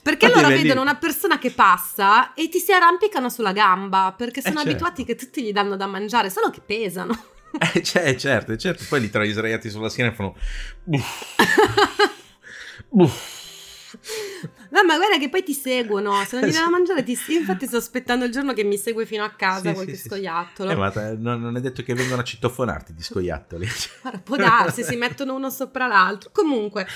perché 0.00 0.26
Infatti 0.26 0.44
loro 0.44 0.54
vedono 0.54 0.80
una 0.80 0.94
persona 0.96 1.40
che 1.40 1.50
passa 1.50 2.34
e 2.34 2.48
ti 2.48 2.60
si 2.60 2.72
arrampicano 2.72 3.28
sulla 3.28 3.50
gamba 3.52 4.14
perché 4.16 4.40
sono 4.40 4.54
certo. 4.62 4.70
abituati 4.70 5.04
che 5.04 5.16
tutti 5.16 5.42
gli 5.42 5.50
danno 5.50 5.74
da 5.76 5.86
mangiare, 5.86 6.30
solo 6.30 6.50
che 6.50 6.60
pesano. 6.64 7.20
Eh, 7.74 7.82
cioè, 7.82 8.14
certo, 8.14 8.56
certo. 8.56 8.84
Poi 8.88 9.00
li 9.00 9.10
trovi 9.10 9.32
sdraiati 9.32 9.70
sulla 9.70 9.88
schiena 9.88 10.12
e 10.12 10.14
fanno... 10.14 10.36
Uff, 10.84 11.34
uff. 12.90 13.36
No, 14.70 14.84
ma 14.84 14.96
guarda 14.96 15.18
che 15.18 15.28
poi 15.28 15.42
ti 15.42 15.54
seguono. 15.54 16.12
Se 16.24 16.38
non 16.38 16.48
gli 16.48 16.52
Sì. 16.52 16.58
da 16.60 16.68
mangiare, 16.68 17.02
ti... 17.02 17.18
io 17.28 17.38
infatti 17.38 17.66
sto 17.66 17.78
aspettando 17.78 18.24
il 18.24 18.32
giorno 18.32 18.52
che 18.52 18.64
mi 18.64 18.76
segue 18.76 19.06
fino 19.06 19.24
a 19.24 19.30
casa 19.30 19.68
Sì, 19.68 19.72
qualche 19.74 19.94
sì, 19.94 20.02
sì. 20.02 20.08
scoiattolo. 20.08 20.70
Eh, 20.70 20.74
ma 20.76 20.90
te- 20.90 21.16
non, 21.18 21.40
non 21.40 21.56
è 21.56 21.60
detto 21.60 21.82
che 21.82 21.94
vengono 21.94 22.20
a 22.20 22.24
citofonarti 22.24 22.92
di 22.94 23.02
scoiattoli. 23.02 23.66
Guarda, 24.02 24.18
può 24.20 24.36
darsi, 24.36 24.82
si 24.84 24.96
mettono 24.96 25.34
uno 25.34 25.50
sopra 25.50 25.86
l'altro. 25.86 26.30
Comunque, 26.32 26.86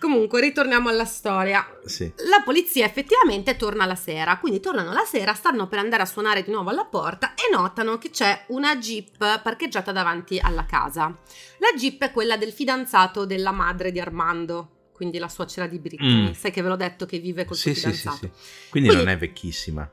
comunque, 0.00 0.40
ritorniamo 0.40 0.88
alla 0.88 1.04
storia. 1.04 1.64
Sì. 1.84 2.12
La 2.28 2.42
polizia 2.44 2.84
effettivamente 2.84 3.56
torna 3.56 3.86
la 3.86 3.94
sera, 3.94 4.36
quindi 4.38 4.60
tornano 4.60 4.92
la 4.92 5.04
sera, 5.04 5.34
stanno 5.34 5.66
per 5.68 5.78
andare 5.78 6.02
a 6.02 6.06
suonare 6.06 6.42
di 6.42 6.50
nuovo 6.50 6.70
alla 6.70 6.84
porta 6.84 7.34
e 7.34 7.50
notano 7.54 7.96
che 7.98 8.10
c'è 8.10 8.44
una 8.48 8.76
jeep 8.76 9.40
parcheggiata 9.40 9.92
davanti 9.92 10.38
alla 10.42 10.66
casa. 10.66 11.16
La 11.58 11.68
jeep 11.76 12.02
è 12.02 12.10
quella 12.10 12.36
del 12.36 12.52
fidanzato 12.52 13.24
della 13.24 13.52
madre 13.52 13.92
di 13.92 14.00
Armando, 14.00 14.70
quindi 14.94 15.18
la 15.18 15.28
suocera 15.28 15.66
di 15.66 15.78
Britney. 15.80 16.28
Mm. 16.28 16.32
Sai 16.32 16.50
che 16.52 16.62
ve 16.62 16.68
l'ho 16.68 16.76
detto 16.76 17.04
che 17.04 17.18
vive 17.18 17.44
col 17.44 17.56
Sì, 17.56 17.74
suo 17.74 17.90
sì, 17.90 17.96
sì, 17.96 17.98
fidanzato. 17.98 18.16
sì. 18.16 18.70
Quindi, 18.70 18.88
Quindi- 18.88 19.04
non 19.04 19.08
è 19.08 19.18
vecchissima. 19.18 19.90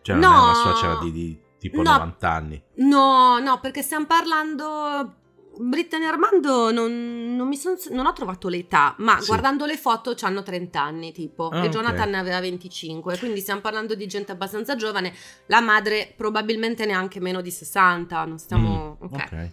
Cioè, 0.00 0.16
non 0.16 0.30
No. 0.30 0.36
è 0.38 0.42
una 0.44 0.54
suocera 0.54 0.98
di, 1.02 1.10
di 1.12 1.38
tipo 1.58 1.82
No. 1.82 1.90
90 1.90 2.30
anni. 2.30 2.62
No, 2.76 3.38
no, 3.40 3.58
perché 3.60 3.82
stiamo 3.82 4.06
parlando. 4.06 5.16
Brittany 5.56 6.04
Armando 6.04 6.72
non, 6.72 7.36
non 7.36 7.46
mi 7.46 7.56
son- 7.56 7.76
non 7.90 8.06
ho 8.06 8.12
trovato 8.12 8.48
l'età, 8.48 8.94
ma 8.98 9.20
Sì. 9.20 9.26
guardando 9.26 9.66
le 9.66 9.76
foto 9.76 10.12
hanno 10.22 10.42
30 10.42 10.82
anni 10.82 11.12
tipo 11.12 11.48
Ah, 11.48 11.64
e. 11.64 11.68
Jonathan 11.68 12.10
ne 12.10 12.18
aveva 12.18 12.40
25, 12.40 13.16
quindi 13.18 13.38
stiamo 13.40 13.60
parlando 13.60 13.94
di 13.94 14.04
gente 14.08 14.32
abbastanza 14.32 14.74
giovane, 14.74 15.14
la 15.46 15.60
madre 15.60 16.12
probabilmente 16.16 16.86
neanche 16.86 17.20
meno 17.20 17.40
di 17.40 17.52
60, 17.52 18.24
non 18.24 18.38
stiamo... 18.38 18.98
Mm, 19.00 19.04
ok. 19.06 19.12
ok. 19.12 19.50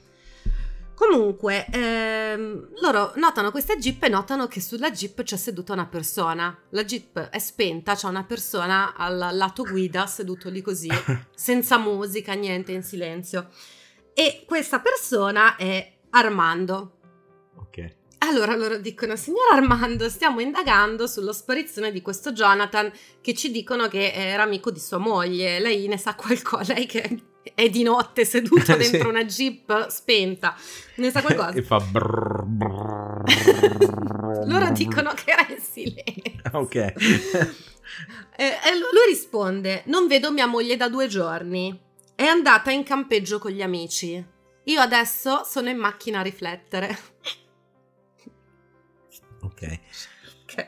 Comunque, 1.01 1.65
ehm, 1.71 2.73
loro 2.79 3.13
notano 3.15 3.49
questa 3.49 3.75
jeep 3.75 4.03
e 4.03 4.07
notano 4.07 4.45
che 4.45 4.61
sulla 4.61 4.91
jeep 4.91 5.23
c'è 5.23 5.35
seduta 5.35 5.73
una 5.73 5.87
persona. 5.87 6.55
La 6.69 6.83
jeep 6.85 7.17
è 7.17 7.39
spenta, 7.39 7.95
c'è 7.95 8.07
una 8.07 8.23
persona 8.23 8.93
al 8.95 9.29
lato 9.31 9.63
guida 9.63 10.05
seduto 10.05 10.47
lì 10.51 10.61
così, 10.61 10.91
senza 11.33 11.79
musica, 11.79 12.33
niente, 12.33 12.71
in 12.71 12.83
silenzio. 12.83 13.49
E 14.13 14.43
questa 14.45 14.79
persona 14.79 15.55
è 15.55 15.91
Armando. 16.11 16.97
Ok. 17.55 17.95
Allora 18.19 18.55
loro 18.55 18.77
dicono, 18.77 19.15
signor 19.15 19.53
Armando, 19.53 20.07
stiamo 20.07 20.39
indagando 20.39 21.07
sulla 21.07 21.33
sparizione 21.33 21.91
di 21.91 22.03
questo 22.03 22.31
Jonathan 22.31 22.91
che 23.21 23.33
ci 23.33 23.49
dicono 23.49 23.87
che 23.87 24.11
era 24.11 24.43
amico 24.43 24.69
di 24.69 24.79
sua 24.79 24.99
moglie. 24.99 25.59
Lei 25.59 25.87
ne 25.87 25.97
sa 25.97 26.13
qualcosa, 26.13 26.73
lei 26.75 26.85
che 26.85 27.23
è 27.53 27.69
di 27.69 27.83
notte 27.83 28.25
seduto 28.25 28.73
Sì. 28.79 28.89
dentro 28.91 29.09
una 29.09 29.25
jeep 29.25 29.87
spenta, 29.87 30.55
ne 30.95 31.11
sa 31.11 31.21
qualcosa. 31.21 31.51
e 31.57 31.63
fa 31.63 31.79
brrr, 31.79 32.43
brrr. 32.45 33.23
Loro 34.45 34.69
dicono 34.71 35.13
che 35.13 35.31
era 35.31 35.45
in 35.49 35.59
silenzio. 35.59 36.39
Ok. 36.53 36.75
E, 36.75 36.93
e 38.37 38.77
lui 38.77 39.05
risponde: 39.07 39.83
Non 39.85 40.07
vedo 40.07 40.31
mia 40.31 40.47
moglie 40.47 40.75
da 40.77 40.89
due 40.89 41.07
giorni. 41.07 41.79
È 42.15 42.23
andata 42.23 42.71
in 42.71 42.83
campeggio 42.83 43.37
con 43.39 43.51
gli 43.51 43.61
amici. 43.61 44.23
Io 44.65 44.79
adesso 44.79 45.43
sono 45.45 45.69
in 45.69 45.77
macchina 45.77 46.19
a 46.19 46.23
riflettere. 46.23 46.97
ok. 49.41 49.79
Ok. 50.43 50.67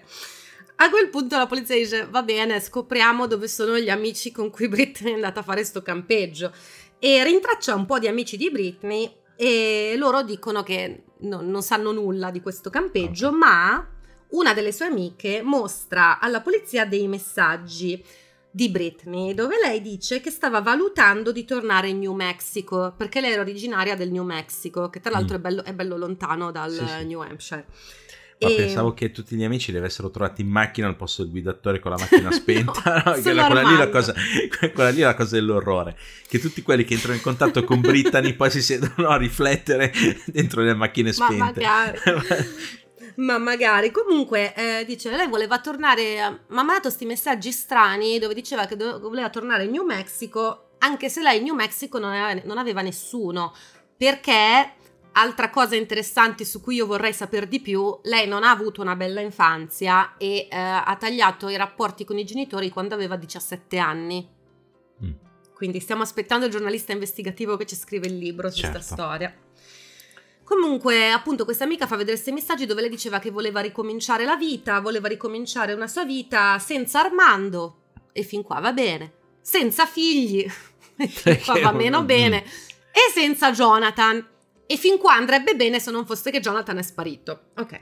A 0.84 0.90
quel 0.90 1.10
punto 1.10 1.38
la 1.38 1.48
polizia 1.48 1.76
dice: 1.76 2.08
Va 2.10 2.24
bene, 2.24 2.60
scopriamo 2.60 3.26
dove 3.26 3.48
sono 3.48 3.78
gli 3.78 3.90
amici 3.90 4.32
con 4.34 4.50
cui 4.50 4.68
Britney 4.68 5.12
è 5.12 5.16
andata 5.16 5.40
a 5.40 5.44
fare 5.44 5.64
sto 5.64 5.82
campeggio. 5.82 6.52
E 7.00 7.24
rintraccia 7.24 7.74
un 7.74 7.86
po' 7.86 8.00
di 8.00 8.08
amici 8.08 8.36
di 8.36 8.50
Britney 8.52 9.10
e 9.38 9.96
loro 9.98 10.24
dicono 10.24 10.62
che 10.62 11.04
no- 11.20 11.42
non 11.42 11.62
sanno 11.62 11.92
nulla 11.94 12.32
di 12.32 12.42
questo 12.42 12.70
campeggio, 12.70 13.32
ma 13.32 13.88
una 14.32 14.54
delle 14.54 14.74
sue 14.74 14.88
amiche 14.88 15.42
mostra 15.42 16.20
alla 16.20 16.42
polizia 16.42 16.86
dei 16.86 17.08
messaggi 17.08 18.04
di 18.56 18.70
Britney 18.70 19.34
dove 19.34 19.56
lei 19.60 19.82
dice 19.82 20.22
che 20.22 20.30
stava 20.30 20.60
valutando 20.62 21.32
di 21.32 21.44
tornare 21.44 21.88
in 21.90 21.98
New 22.00 22.14
Mexico 22.14 22.94
perché 22.96 23.20
lei 23.20 23.32
era 23.32 23.42
originaria 23.42 23.96
del 23.96 24.12
New 24.12 24.24
Mexico 24.24 24.90
che 24.92 25.00
tra 25.00 25.12
l'altro 25.12 25.38
Mm. 25.38 25.40
è, 25.40 25.42
bello, 25.42 25.64
è 25.64 25.74
bello 25.74 25.98
lontano 25.98 26.52
dal 26.52 26.72
Sì, 26.72 26.88
sì. 26.88 27.06
New 27.06 27.20
Hampshire. 27.22 27.66
Ma 28.40 28.48
E- 28.50 28.56
pensavo 28.56 28.94
che 28.94 29.12
tutti 29.12 29.36
gli 29.36 29.44
amici 29.44 29.72
li 29.72 29.78
avessero 29.78 30.10
trovati 30.10 30.42
in 30.42 30.50
macchina 30.50 30.88
al 30.88 30.96
posto 30.96 31.22
del 31.24 31.32
guidatore 31.32 31.80
con 31.80 31.92
la 31.92 31.98
macchina 32.00 32.30
spenta. 32.34 33.04
No, 33.06 33.12
no, 33.12 33.16
era 33.16 33.22
quella, 33.22 33.22
lì 33.22 33.30
è 33.30 33.34
la 33.34 33.44
Armando. 33.84 33.90
cosa, 33.90 34.14
quella 34.74 34.90
lì 34.90 35.02
è 35.02 35.04
la 35.06 35.14
cosa 35.16 35.36
dell'orrore. 35.36 35.98
Che 36.28 36.40
tutti 36.40 36.62
quelli 36.62 36.84
che 36.84 36.94
entrano 36.96 37.16
in 37.16 37.22
contatto 37.22 37.64
con 37.64 37.80
Brittany 37.82 38.34
poi 38.34 38.50
si 38.52 38.62
siedono 38.62 39.08
a 39.10 39.18
riflettere 39.18 39.92
dentro 40.26 40.62
le 40.62 40.74
macchine 40.74 41.14
Ma 41.18 41.26
spente. 41.26 41.44
magari. 41.62 42.00
Ma 43.16 43.38
magari. 43.38 43.92
Comunque, 43.92 44.54
eh, 44.56 44.86
dice, 44.86 45.12
lei 45.16 45.28
voleva 45.28 45.60
tornare, 45.60 46.20
a- 46.22 46.30
ma 46.48 46.64
mi 46.64 46.70
ha 46.70 46.74
dato 46.74 46.82
questi 46.88 47.06
messaggi 47.06 47.52
strani 47.52 48.18
dove 48.20 48.34
diceva 48.34 48.66
che 48.66 48.76
do- 48.76 49.00
voleva 49.00 49.30
tornare 49.30 49.66
in 49.66 49.72
New 49.72 49.86
Mexico, 49.86 50.70
anche 50.80 51.10
se 51.10 51.22
lei 51.22 51.38
in 51.38 51.44
New 51.44 51.56
Mexico 51.56 52.00
non 52.00 52.12
aveva, 52.12 52.42
non 52.46 52.58
aveva 52.58 52.82
nessuno. 52.82 53.54
Perché, 53.96 54.74
altra 55.14 55.50
cosa 55.50 55.76
interessante 55.76 56.46
su 56.46 56.62
cui 56.62 56.76
io 56.76 56.86
vorrei 56.86 57.14
sapere 57.14 57.48
di 57.48 57.60
più, 57.60 58.00
lei 58.04 58.28
non 58.28 58.44
ha 58.44 58.52
avuto 58.52 58.82
una 58.82 58.96
bella 58.96 59.22
infanzia 59.22 60.16
e 60.18 60.48
eh, 60.50 60.58
ha 60.58 60.96
tagliato 61.00 61.50
i 61.50 61.58
rapporti 61.58 62.06
con 62.06 62.18
i 62.18 62.26
genitori 62.26 62.70
quando 62.70 62.94
aveva 62.94 63.16
17 63.16 63.78
anni. 63.78 64.28
Mm. 65.04 65.12
Quindi 65.54 65.80
stiamo 65.80 66.02
aspettando 66.02 66.46
il 66.46 66.52
giornalista 66.52 66.92
investigativo 66.92 67.56
che 67.58 67.66
ci 67.66 67.76
scrive 67.76 68.08
il 68.08 68.18
libro 68.18 68.50
su 68.50 68.60
questa 68.60 68.80
Certo. 68.80 68.94
storia. 68.94 69.34
Comunque, 70.44 71.10
appunto, 71.10 71.46
questa 71.46 71.64
amica 71.64 71.88
fa 71.88 71.96
vedere 71.96 72.18
questi 72.18 72.34
messaggi 72.34 72.66
dove 72.66 72.82
lei 72.82 72.90
diceva 72.90 73.20
che 73.20 73.32
voleva 73.32 73.62
ricominciare 73.62 74.26
la 74.26 74.36
vita, 74.36 74.82
voleva 74.82 75.08
ricominciare 75.08 75.74
una 75.74 75.88
sua 75.88 76.04
vita 76.04 76.60
senza 76.60 77.00
Armando, 77.00 77.78
e 78.12 78.24
fin 78.24 78.44
qua 78.44 78.60
va 78.60 78.74
bene, 78.74 79.14
senza 79.42 79.86
figli, 79.86 80.46
e 80.98 81.08
fin 81.08 81.40
qua 81.44 81.60
va 81.60 81.72
meno 81.72 82.04
bene, 82.04 82.44
e 82.44 83.12
senza 83.14 83.52
Jonathan, 83.52 84.28
e 84.66 84.78
fin 84.78 84.98
qua 84.98 85.14
andrebbe 85.14 85.56
bene 85.56 85.80
se 85.80 85.92
non 85.92 86.06
fosse 86.06 86.32
che 86.32 86.40
Jonathan 86.40 86.78
è 86.78 86.84
sparito. 86.84 87.52
Ok. 87.58 87.80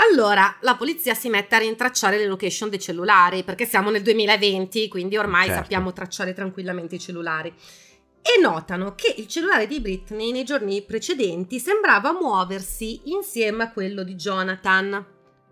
Allora, 0.00 0.56
la 0.60 0.76
polizia 0.76 1.14
si 1.14 1.28
mette 1.28 1.56
a 1.56 1.58
rintracciare 1.58 2.18
le 2.18 2.26
location 2.26 2.68
dei 2.68 2.78
cellulari, 2.78 3.42
perché 3.42 3.64
siamo 3.66 3.90
nel 3.90 4.02
2020, 4.02 4.86
quindi 4.88 5.16
ormai 5.16 5.46
Certo. 5.46 5.62
sappiamo 5.62 5.92
tracciare 5.92 6.32
tranquillamente 6.32 6.94
i 6.94 7.00
cellulari. 7.00 7.52
E 8.22 8.40
notano 8.40 8.94
che 8.94 9.12
il 9.16 9.26
cellulare 9.26 9.66
di 9.66 9.80
Britney 9.80 10.30
nei 10.30 10.44
giorni 10.44 10.82
precedenti 10.82 11.58
sembrava 11.58 12.12
muoversi 12.12 13.00
insieme 13.06 13.64
a 13.64 13.72
quello 13.72 14.04
di 14.04 14.14
Jonathan. 14.14 15.04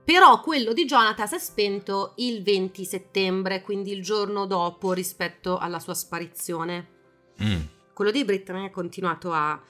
Però 0.04 0.40
quello 0.40 0.72
di 0.72 0.84
Jonathan 0.84 1.26
si 1.26 1.34
è 1.34 1.38
spento 1.38 2.12
il 2.18 2.44
20 2.44 2.84
settembre, 2.84 3.62
quindi 3.62 3.90
il 3.90 4.02
giorno 4.02 4.46
dopo 4.46 4.92
rispetto 4.92 5.58
alla 5.58 5.80
sua 5.80 5.94
sparizione. 5.94 6.88
Mm. 7.42 7.60
Quello 7.92 8.12
di 8.12 8.24
Britney 8.24 8.66
ha 8.66 8.70
continuato 8.70 9.32
a, 9.32 9.60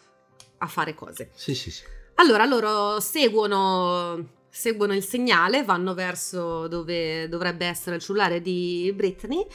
a 0.59 0.67
fare 0.67 0.95
cose. 0.95 1.31
Sì, 1.35 1.55
sì, 1.55 1.71
sì. 1.71 1.83
Allora 2.17 2.45
loro 2.47 2.99
seguono, 3.01 4.29
seguono 4.49 4.95
il 4.95 5.05
segnale, 5.05 5.65
vanno 5.65 5.93
verso 5.95 6.67
dove 6.69 7.29
dovrebbe 7.29 7.67
essere 7.67 7.97
il 7.97 8.03
cellulare 8.03 8.41
di 8.41 8.91
Britney 8.95 9.47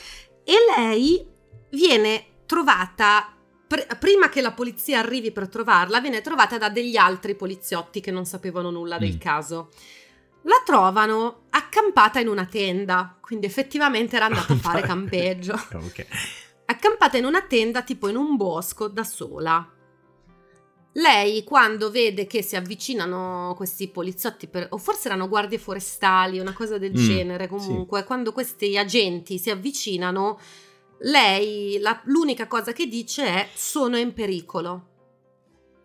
e 0.43 0.53
lei 0.75 1.25
viene 1.71 2.25
trovata, 2.45 3.35
pr- 3.67 3.97
prima 3.97 4.29
che 4.29 4.41
la 4.41 4.51
polizia 4.51 4.99
arrivi 4.99 5.31
per 5.31 5.47
trovarla, 5.49 5.99
viene 6.01 6.21
trovata 6.21 6.57
da 6.57 6.69
degli 6.69 6.97
altri 6.97 7.35
poliziotti 7.35 7.99
che 8.01 8.11
non 8.11 8.25
sapevano 8.25 8.69
nulla 8.69 8.97
del 8.99 9.15
Mm. 9.15 9.19
caso. 9.19 9.69
La 10.43 10.61
trovano 10.65 11.43
accampata 11.51 12.19
in 12.19 12.27
una 12.27 12.45
tenda, 12.45 13.17
quindi 13.21 13.45
effettivamente 13.45 14.15
era 14.15 14.25
andata 14.25 14.53
a 14.53 14.57
fare 14.57 14.81
campeggio 14.85 15.53
Ok. 15.53 16.05
accampata 16.65 17.17
in 17.17 17.25
una 17.25 17.41
tenda 17.43 17.81
tipo 17.83 18.07
in 18.07 18.15
un 18.15 18.35
bosco 18.37 18.87
da 18.87 19.03
sola. 19.03 19.67
Lei 20.93 21.43
quando 21.45 21.89
vede 21.89 22.27
che 22.27 22.41
si 22.41 22.55
avvicinano 22.57 23.53
questi 23.55 23.87
poliziotti, 23.87 24.47
per- 24.47 24.67
o 24.71 24.77
forse 24.77 25.07
erano 25.07 25.29
guardie 25.29 25.57
forestali, 25.57 26.39
una 26.39 26.53
cosa 26.53 26.77
del 26.77 26.91
Mm, 26.91 26.95
genere 26.95 27.47
comunque, 27.47 28.03
quando 28.03 28.33
questi 28.33 28.77
agenti 28.77 29.37
si 29.37 29.49
avvicinano, 29.49 30.37
lei 31.03 31.79
la- 31.79 32.01
l'unica 32.05 32.45
cosa 32.47 32.73
che 32.73 32.87
dice 32.87 33.25
è 33.25 33.47
sono 33.53 33.97
in 33.97 34.13
pericolo. 34.13 34.87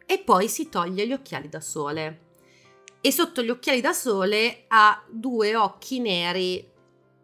E 0.06 0.18
poi 0.18 0.48
si 0.48 0.68
toglie 0.68 1.06
gli 1.06 1.12
occhiali 1.12 1.48
da 1.48 1.60
sole. 1.60 2.20
E 3.00 3.12
sotto 3.12 3.42
gli 3.42 3.50
occhiali 3.50 3.80
da 3.80 3.92
sole 3.92 4.64
ha 4.68 5.04
due 5.08 5.54
occhi 5.54 6.00
neri 6.00 6.68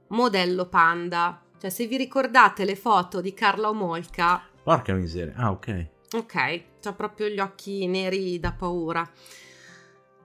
modello 0.09 0.69
panda. 0.69 1.43
Cioè, 1.61 1.71
se 1.71 1.87
vi 1.87 1.97
ricordate 1.97 2.65
le 2.65 2.77
foto 2.77 3.21
di 3.21 3.35
Carla 3.35 3.69
Omolka... 3.69 4.41
Porca 4.62 4.93
miseria, 4.95 5.35
ah 5.37 5.51
ok. 5.51 5.87
Ok, 6.15 6.62
ha 6.89 6.93
proprio 6.93 7.29
gli 7.29 7.39
occhi 7.39 7.87
neri 7.87 8.39
da 8.39 8.53
paura. 8.53 9.09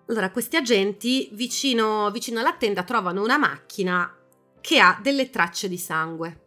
Allora, 0.07 0.31
questi 0.31 0.55
agenti 0.55 1.29
vicino, 1.33 2.09
vicino 2.11 2.39
alla 2.39 2.55
tenda 2.55 2.83
trovano 2.83 3.23
una 3.23 3.37
macchina 3.37 4.15
che 4.61 4.79
ha 4.79 4.97
delle 5.01 5.29
tracce 5.29 5.67
di 5.67 5.77
sangue. 5.77 6.41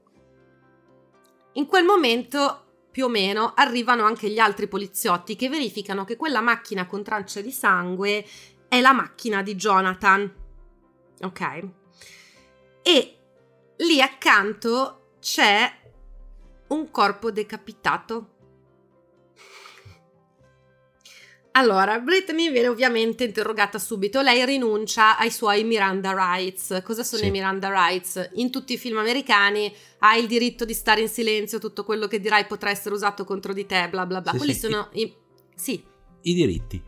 In 1.54 1.66
quel 1.66 1.84
momento 1.84 2.64
più 2.90 3.04
o 3.04 3.08
meno 3.08 3.52
arrivano 3.54 4.04
anche 4.04 4.30
gli 4.30 4.38
altri 4.38 4.66
poliziotti 4.66 5.36
che 5.36 5.48
verificano 5.48 6.04
che 6.04 6.16
quella 6.16 6.40
macchina 6.40 6.86
con 6.86 7.02
tracce 7.02 7.42
di 7.42 7.52
sangue 7.52 8.24
è 8.68 8.80
la 8.80 8.92
macchina 8.92 9.42
di 9.42 9.54
Jonathan. 9.54 10.34
Ok? 11.22 11.68
E 12.82 13.18
lì 13.76 14.00
accanto 14.00 15.16
c'è 15.20 15.70
un 16.68 16.90
corpo 16.90 17.30
decapitato. 17.30 18.38
Allora, 21.52 21.98
Britney 21.98 22.50
viene 22.50 22.68
ovviamente 22.68 23.24
interrogata 23.24 23.78
subito. 23.78 24.20
Lei 24.20 24.44
rinuncia 24.44 25.18
ai 25.18 25.30
suoi 25.30 25.64
Miranda 25.64 26.12
Rights. 26.12 26.80
Cosa 26.84 27.02
sono 27.02 27.22
sì. 27.22 27.28
i 27.28 27.30
Miranda 27.30 27.68
Rights? 27.68 28.30
In 28.34 28.50
tutti 28.50 28.74
i 28.74 28.78
film 28.78 28.98
americani 28.98 29.72
hai 29.98 30.20
il 30.20 30.28
diritto 30.28 30.64
di 30.64 30.74
stare 30.74 31.00
in 31.00 31.08
silenzio, 31.08 31.58
tutto 31.58 31.84
quello 31.84 32.06
che 32.06 32.20
dirai 32.20 32.46
potrà 32.46 32.70
essere 32.70 32.94
usato 32.94 33.24
contro 33.24 33.52
di 33.52 33.66
te, 33.66 33.88
bla 33.88 34.06
bla 34.06 34.20
bla. 34.20 34.32
Sì, 34.32 34.38
Quelli 34.38 34.54
sì. 34.54 34.60
sono 34.60 34.88
i... 34.92 35.12
Sì. 35.54 35.82
I 36.22 36.34
diritti. 36.34 36.82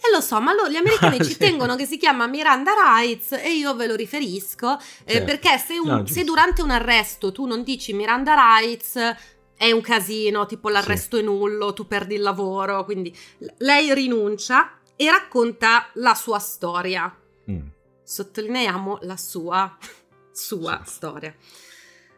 E 0.00 0.08
eh, 0.08 0.12
lo 0.12 0.20
so, 0.20 0.40
ma 0.40 0.52
lo, 0.52 0.68
gli 0.68 0.76
americani 0.76 1.18
ci 1.24 1.36
tengono 1.36 1.74
che 1.74 1.86
si 1.86 1.96
chiama 1.96 2.26
Miranda 2.26 2.72
Rights 2.72 3.32
e 3.32 3.52
io 3.54 3.74
ve 3.74 3.86
lo 3.86 3.96
riferisco 3.96 4.78
eh, 5.04 5.12
certo. 5.12 5.24
perché 5.24 5.58
se, 5.58 5.78
un, 5.78 5.88
no, 5.88 6.06
se 6.06 6.22
durante 6.22 6.62
un 6.62 6.70
arresto 6.70 7.32
tu 7.32 7.46
non 7.46 7.64
dici 7.64 7.92
Miranda 7.92 8.34
Rights 8.34 9.16
è 9.58 9.72
un 9.72 9.80
casino, 9.80 10.46
tipo 10.46 10.68
l'arresto 10.68 11.16
sì. 11.16 11.22
è 11.22 11.24
nullo, 11.24 11.72
tu 11.72 11.88
perdi 11.88 12.14
il 12.14 12.22
lavoro, 12.22 12.84
quindi 12.84 13.14
lei 13.58 13.92
rinuncia 13.92 14.78
e 14.94 15.10
racconta 15.10 15.88
la 15.94 16.14
sua 16.14 16.38
storia. 16.38 17.12
Mm. 17.50 17.66
Sottolineiamo 18.04 18.98
la 19.02 19.16
sua, 19.16 19.76
sua 20.30 20.80
sì. 20.84 20.94
storia. 20.94 21.34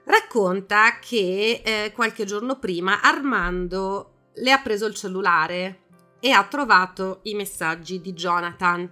Racconta 0.04 0.98
che 0.98 1.62
eh, 1.64 1.92
qualche 1.94 2.26
giorno 2.26 2.58
prima 2.58 3.00
Armando 3.00 4.28
le 4.34 4.52
ha 4.52 4.58
preso 4.58 4.84
il 4.84 4.94
cellulare 4.94 5.80
e 6.20 6.32
ha 6.32 6.44
trovato 6.44 7.20
i 7.22 7.34
messaggi 7.34 8.02
di 8.02 8.12
Jonathan 8.12 8.88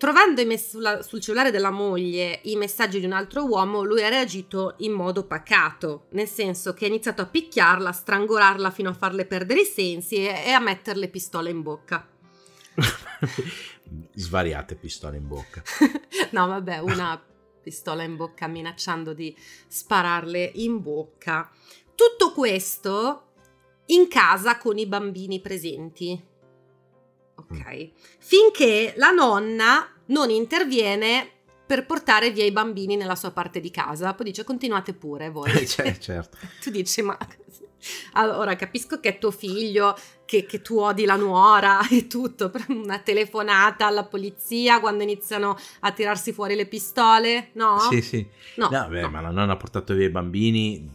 Trovando 0.00 0.42
sulla, 0.56 1.02
sul 1.02 1.20
cellulare 1.20 1.50
della 1.50 1.70
moglie 1.70 2.40
i 2.44 2.56
messaggi 2.56 3.00
di 3.00 3.04
un 3.04 3.12
altro 3.12 3.44
uomo, 3.44 3.82
lui 3.82 4.02
ha 4.02 4.08
reagito 4.08 4.76
in 4.78 4.92
modo 4.92 5.26
pacato, 5.26 6.06
nel 6.12 6.26
senso 6.26 6.72
che 6.72 6.86
ha 6.86 6.88
iniziato 6.88 7.20
a 7.20 7.26
picchiarla, 7.26 7.90
a 7.90 7.92
strangolarla 7.92 8.70
fino 8.70 8.88
a 8.88 8.94
farle 8.94 9.26
perdere 9.26 9.60
i 9.60 9.66
sensi 9.66 10.26
e, 10.26 10.44
e 10.46 10.50
a 10.52 10.58
metterle 10.58 11.08
pistole 11.08 11.50
in 11.50 11.60
bocca. 11.60 12.08
Svariate 14.14 14.74
pistole 14.76 15.18
in 15.18 15.28
bocca. 15.28 15.62
no, 16.32 16.46
vabbè, 16.46 16.78
una 16.78 17.22
pistola 17.62 18.02
in 18.02 18.16
bocca 18.16 18.46
minacciando 18.46 19.12
di 19.12 19.36
spararle 19.68 20.52
in 20.54 20.80
bocca. 20.80 21.50
Tutto 21.94 22.32
questo 22.32 23.32
in 23.88 24.08
casa 24.08 24.56
con 24.56 24.78
i 24.78 24.86
bambini 24.86 25.42
presenti. 25.42 26.28
Ok. 27.48 27.90
Finché 28.18 28.94
la 28.96 29.10
nonna 29.10 29.88
non 30.06 30.30
interviene 30.30 31.28
per 31.70 31.86
portare 31.86 32.32
via 32.32 32.44
i 32.44 32.50
bambini 32.50 32.96
nella 32.96 33.14
sua 33.14 33.30
parte 33.30 33.60
di 33.60 33.70
casa. 33.70 34.12
Poi 34.14 34.26
dice 34.26 34.42
continuate 34.42 34.92
pure 34.92 35.30
voi. 35.30 35.52
Eh, 35.52 35.66
certo. 35.66 36.36
tu 36.60 36.70
dici 36.70 37.02
ma... 37.02 37.16
Allora 38.12 38.56
capisco 38.56 39.00
che 39.00 39.10
è 39.10 39.18
tuo 39.18 39.30
figlio, 39.30 39.96
che, 40.26 40.44
che, 40.44 40.60
tu 40.60 40.78
odi 40.78 41.04
la 41.04 41.16
nuora 41.16 41.78
e 41.88 42.06
tutto, 42.08 42.52
una 42.68 42.98
telefonata 42.98 43.86
alla 43.86 44.04
polizia 44.04 44.80
quando 44.80 45.02
iniziano 45.02 45.56
a 45.80 45.92
tirarsi 45.92 46.32
fuori 46.32 46.54
le 46.54 46.66
pistole, 46.66 47.50
no? 47.54 47.78
Sì, 47.90 48.02
sì. 48.02 48.28
No, 48.56 48.68
no 48.70 48.88
beh, 48.88 49.00
no. 49.02 49.08
ma 49.08 49.20
la 49.20 49.30
nonna 49.30 49.52
ha 49.52 49.56
portato 49.56 49.94
via 49.94 50.06
i 50.06 50.10
bambini, 50.10 50.90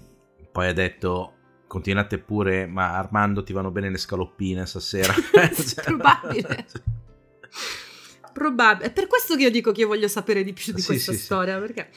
poi 0.52 0.68
ha 0.68 0.74
detto 0.74 1.35
continuate 1.68 2.18
pure, 2.20 2.66
ma 2.66 2.98
Armando 2.98 3.44
ti 3.44 3.54
vanno 3.54 3.72
bene 3.72 3.90
le 3.90 3.98
scaloppine 3.98 4.66
stasera. 4.66 5.14
Cioè, 5.54 5.84
Probabile. 5.84 6.66
Probabile. 8.34 8.90
È 8.90 8.92
per 8.92 9.08
questo 9.08 9.36
che 9.36 9.44
io 9.44 9.51
dico 9.51 9.72
che 9.72 9.82
io 9.82 9.88
voglio 9.88 10.08
sapere 10.08 10.44
di 10.44 10.54
più 10.54 10.74
di 10.74 10.82
sì, 10.82 10.88
questa 10.88 11.12
sì, 11.12 11.18
storia, 11.18 11.56
sì. 11.56 11.60
perché... 11.60 11.90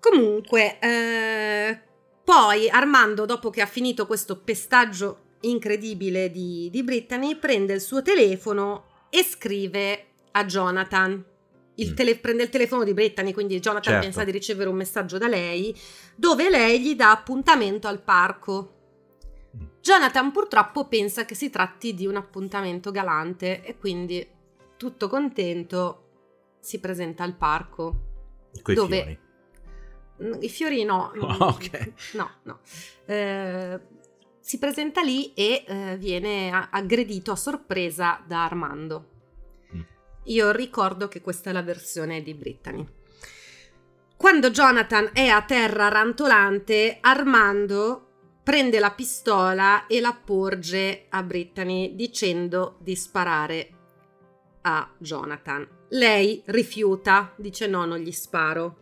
Comunque, 0.00 0.78
eh, 0.80 1.80
poi 2.22 2.68
Armando, 2.68 3.24
dopo 3.24 3.50
che 3.50 3.62
ha 3.62 3.66
finito 3.66 4.06
questo 4.06 4.38
pestaggio 4.38 5.36
incredibile 5.40 6.30
di, 6.30 6.68
di 6.70 6.82
Brittany, 6.82 7.36
prende 7.36 7.72
il 7.72 7.80
suo 7.80 8.02
telefono 8.02 9.06
e 9.08 9.24
scrive 9.24 10.06
a 10.32 10.44
Jonathan. 10.44 11.24
Il 11.76 11.92
mm. 11.92 11.94
tele- 11.94 12.18
prende 12.18 12.42
il 12.44 12.48
telefono 12.48 12.84
di 12.84 12.94
Brittany, 12.94 13.32
quindi 13.32 13.58
Jonathan 13.58 13.92
certo. 13.92 14.06
pensa 14.06 14.24
di 14.24 14.30
ricevere 14.30 14.68
un 14.68 14.76
messaggio 14.76 15.18
da 15.18 15.28
lei, 15.28 15.74
dove 16.14 16.50
lei 16.50 16.80
gli 16.80 16.94
dà 16.94 17.10
appuntamento 17.10 17.88
al 17.88 18.02
parco. 18.02 18.70
Jonathan 19.80 20.32
purtroppo 20.32 20.88
pensa 20.88 21.24
che 21.24 21.34
si 21.34 21.50
tratti 21.50 21.94
di 21.94 22.06
un 22.06 22.16
appuntamento 22.16 22.90
galante 22.90 23.62
e 23.62 23.76
quindi 23.76 24.26
tutto 24.76 25.08
contento 25.08 26.04
si 26.60 26.80
presenta 26.80 27.22
al 27.22 27.34
parco. 27.34 28.12
Coi 28.62 28.74
dove... 28.74 29.02
fiori. 30.16 30.42
I 30.44 30.48
fiori 30.48 30.84
no. 30.84 31.12
Oh, 31.18 31.44
ok. 31.52 31.92
No, 32.14 32.30
no. 32.44 32.60
Eh, 33.04 33.80
si 34.40 34.58
presenta 34.58 35.02
lì 35.02 35.34
e 35.34 35.64
eh, 35.66 35.96
viene 35.98 36.50
aggredito 36.70 37.32
a 37.32 37.36
sorpresa 37.36 38.22
da 38.26 38.44
Armando. 38.44 39.12
Io 40.24 40.50
ricordo 40.52 41.08
che 41.08 41.20
questa 41.20 41.50
è 41.50 41.52
la 41.52 41.62
versione 41.62 42.22
di 42.22 42.34
Brittany. 42.34 42.86
Quando 44.16 44.50
Jonathan 44.50 45.10
è 45.12 45.26
a 45.26 45.42
terra 45.42 45.88
rantolante, 45.88 46.98
Armando 47.00 48.08
prende 48.42 48.78
la 48.78 48.90
pistola 48.90 49.86
e 49.86 50.00
la 50.00 50.14
porge 50.14 51.06
a 51.08 51.22
Brittany 51.22 51.94
dicendo 51.94 52.76
di 52.80 52.94
sparare 52.94 53.68
a 54.62 54.90
Jonathan. 54.98 55.66
Lei 55.90 56.42
rifiuta, 56.46 57.32
dice 57.36 57.66
no, 57.66 57.84
non 57.84 57.98
gli 57.98 58.12
sparo. 58.12 58.78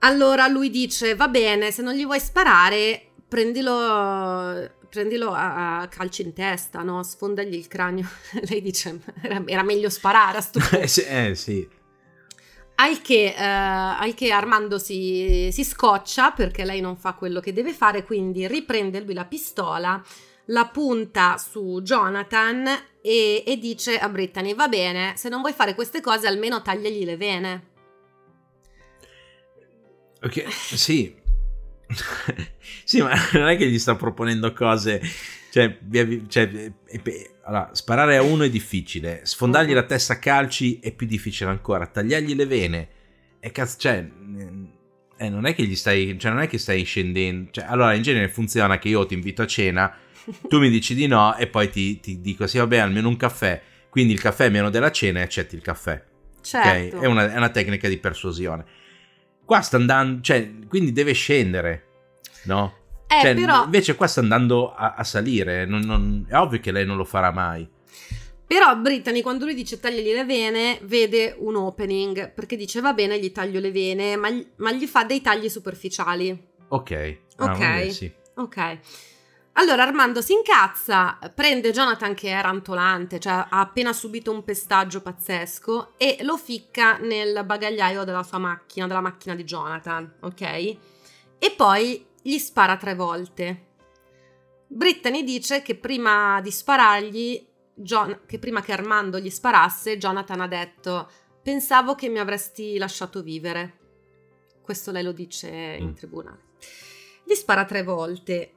Allora 0.00 0.46
lui 0.46 0.70
dice 0.70 1.14
va 1.14 1.28
bene, 1.28 1.70
se 1.70 1.82
non 1.82 1.94
gli 1.94 2.04
vuoi 2.04 2.20
sparare, 2.20 3.12
prendilo, 3.26 4.70
prendilo 4.96 5.32
a, 5.32 5.80
a 5.80 5.88
calci 5.88 6.22
in 6.22 6.32
testa, 6.32 6.82
no? 6.82 7.02
sfondagli 7.02 7.54
il 7.54 7.68
cranio. 7.68 8.08
Lei 8.48 8.62
dice 8.62 8.98
era, 9.20 9.42
era 9.44 9.62
meglio 9.62 9.90
sparare 9.90 10.38
a 10.38 10.40
sto 10.40 10.58
eh, 10.72 10.88
sì, 10.88 11.02
eh, 11.02 11.34
sì. 11.34 11.68
Al 12.78 13.00
che, 13.02 13.34
eh, 13.36 13.42
al 13.42 14.14
che 14.14 14.32
Armando 14.32 14.78
si, 14.78 15.48
si, 15.50 15.64
scoccia 15.64 16.32
perché 16.32 16.64
lei 16.64 16.80
non 16.80 16.96
fa 16.96 17.12
quello 17.14 17.40
che 17.40 17.52
deve 17.52 17.72
fare, 17.72 18.04
quindi 18.04 18.46
riprende 18.46 19.00
lui 19.00 19.14
la 19.14 19.24
pistola, 19.24 20.02
la 20.46 20.66
punta 20.66 21.38
su 21.38 21.80
Jonathan 21.82 22.66
e, 23.00 23.44
e 23.46 23.58
dice 23.58 23.98
a 23.98 24.08
Brittany: 24.08 24.54
Va 24.54 24.68
bene, 24.68 25.14
se 25.16 25.28
non 25.28 25.40
vuoi 25.40 25.52
fare 25.52 25.74
queste 25.74 26.00
cose, 26.00 26.26
almeno 26.26 26.60
tagliagli 26.60 27.04
le 27.04 27.16
vene. 27.16 27.68
Ok, 30.22 30.50
sì. 30.50 31.24
Sì, 32.84 33.00
ma 33.00 33.12
non 33.34 33.48
è 33.48 33.56
che 33.56 33.68
gli 33.68 33.78
sta 33.78 33.94
proponendo 33.94 34.52
cose. 34.52 35.00
Cioè, 35.50 35.78
cioè 36.28 36.72
allora, 37.44 37.70
sparare 37.72 38.16
a 38.16 38.22
uno 38.22 38.42
è 38.42 38.50
difficile, 38.50 39.20
sfondargli 39.22 39.72
la 39.72 39.84
testa 39.84 40.14
a 40.14 40.18
calci 40.18 40.80
è 40.80 40.92
più 40.92 41.06
difficile 41.06 41.48
ancora, 41.50 41.86
tagliargli 41.86 42.34
le 42.34 42.46
vene. 42.46 42.88
E 43.40 43.52
cazzo, 43.52 43.78
cioè, 43.78 44.06
eh, 45.18 45.28
non 45.28 45.46
è 45.46 45.54
che 45.54 45.62
gli 45.64 45.76
stai, 45.76 46.18
cioè, 46.18 46.32
non 46.32 46.42
è 46.42 46.48
che 46.48 46.58
stai 46.58 46.82
scendendo. 46.82 47.50
Cioè, 47.52 47.64
allora, 47.66 47.94
in 47.94 48.02
genere 48.02 48.28
funziona 48.28 48.78
che 48.78 48.88
io 48.88 49.06
ti 49.06 49.14
invito 49.14 49.42
a 49.42 49.46
cena, 49.46 49.96
tu 50.48 50.58
mi 50.58 50.68
dici 50.68 50.94
di 50.94 51.06
no 51.06 51.36
e 51.36 51.46
poi 51.46 51.70
ti, 51.70 52.00
ti 52.00 52.20
dico, 52.20 52.46
sì, 52.46 52.58
vabbè, 52.58 52.78
almeno 52.78 53.08
un 53.08 53.16
caffè. 53.16 53.62
Quindi 53.88 54.12
il 54.12 54.20
caffè 54.20 54.46
è 54.46 54.50
meno 54.50 54.68
della 54.68 54.90
cena 54.90 55.20
e 55.20 55.22
accetti 55.22 55.54
il 55.54 55.62
caffè. 55.62 56.04
Certo. 56.42 56.96
Okay? 56.96 57.02
È, 57.02 57.06
una, 57.06 57.32
è 57.32 57.36
una 57.36 57.48
tecnica 57.48 57.88
di 57.88 57.96
persuasione. 57.96 58.64
Qua 59.46 59.60
sta 59.62 59.76
andando, 59.76 60.20
cioè, 60.22 60.50
quindi 60.68 60.92
deve 60.92 61.12
scendere, 61.12 61.84
no? 62.44 62.74
Eh, 63.06 63.20
cioè, 63.22 63.34
però... 63.34 63.64
Invece 63.64 63.94
qua 63.94 64.06
sta 64.06 64.20
andando 64.20 64.74
a, 64.74 64.94
a 64.94 65.04
salire, 65.04 65.64
non, 65.64 65.80
non, 65.82 66.26
è 66.28 66.36
ovvio 66.36 66.60
che 66.60 66.72
lei 66.72 66.84
non 66.84 66.96
lo 66.96 67.04
farà 67.04 67.30
mai. 67.30 67.66
Però 68.46 68.76
Brittany 68.76 69.22
quando 69.22 69.44
lui 69.44 69.54
dice 69.54 69.80
tagliagli 69.80 70.12
le 70.12 70.24
vene 70.24 70.78
vede 70.82 71.34
un 71.36 71.56
opening 71.56 72.32
perché 72.32 72.56
dice 72.56 72.80
va 72.80 72.92
bene 72.92 73.18
gli 73.18 73.32
taglio 73.32 73.58
le 73.58 73.72
vene 73.72 74.14
ma, 74.14 74.30
gli, 74.30 74.46
ma 74.58 74.70
gli 74.70 74.86
fa 74.86 75.02
dei 75.02 75.20
tagli 75.20 75.48
superficiali. 75.48 76.30
Ok. 76.68 77.18
Ok. 77.38 77.60
Ah, 77.60 77.90
sì. 77.90 78.12
Ok. 78.34 78.78
Allora 79.58 79.84
Armando 79.84 80.20
si 80.20 80.34
incazza, 80.34 81.18
prende 81.34 81.72
Jonathan 81.72 82.12
che 82.12 82.30
è 82.30 82.42
rantolante, 82.42 83.18
cioè 83.18 83.32
ha 83.32 83.46
appena 83.48 83.94
subito 83.94 84.30
un 84.30 84.44
pestaggio 84.44 85.00
pazzesco 85.00 85.94
e 85.96 86.18
lo 86.20 86.36
ficca 86.36 86.98
nel 86.98 87.42
bagagliaio 87.42 88.04
della 88.04 88.22
sua 88.22 88.36
macchina, 88.36 88.86
della 88.86 89.00
macchina 89.00 89.34
di 89.34 89.44
Jonathan, 89.44 90.16
ok? 90.20 90.42
E 90.42 91.54
poi 91.56 92.06
gli 92.20 92.36
spara 92.36 92.76
tre 92.76 92.94
volte. 92.94 93.64
Brittany 94.66 95.24
dice 95.24 95.62
che 95.62 95.74
prima 95.74 96.38
di 96.42 96.50
sparargli, 96.50 97.46
John, 97.72 98.20
che 98.26 98.38
prima 98.38 98.60
che 98.60 98.72
Armando 98.72 99.18
gli 99.18 99.30
sparasse, 99.30 99.96
Jonathan 99.96 100.42
ha 100.42 100.48
detto 100.48 101.10
pensavo 101.42 101.94
che 101.94 102.10
mi 102.10 102.18
avresti 102.18 102.76
lasciato 102.76 103.22
vivere. 103.22 103.78
Questo 104.60 104.90
lei 104.90 105.02
lo 105.02 105.12
dice 105.12 105.48
in 105.48 105.88
mm. 105.88 105.94
tribunale. 105.94 106.40
Gli 107.24 107.34
spara 107.34 107.64
tre 107.64 107.82
volte 107.82 108.55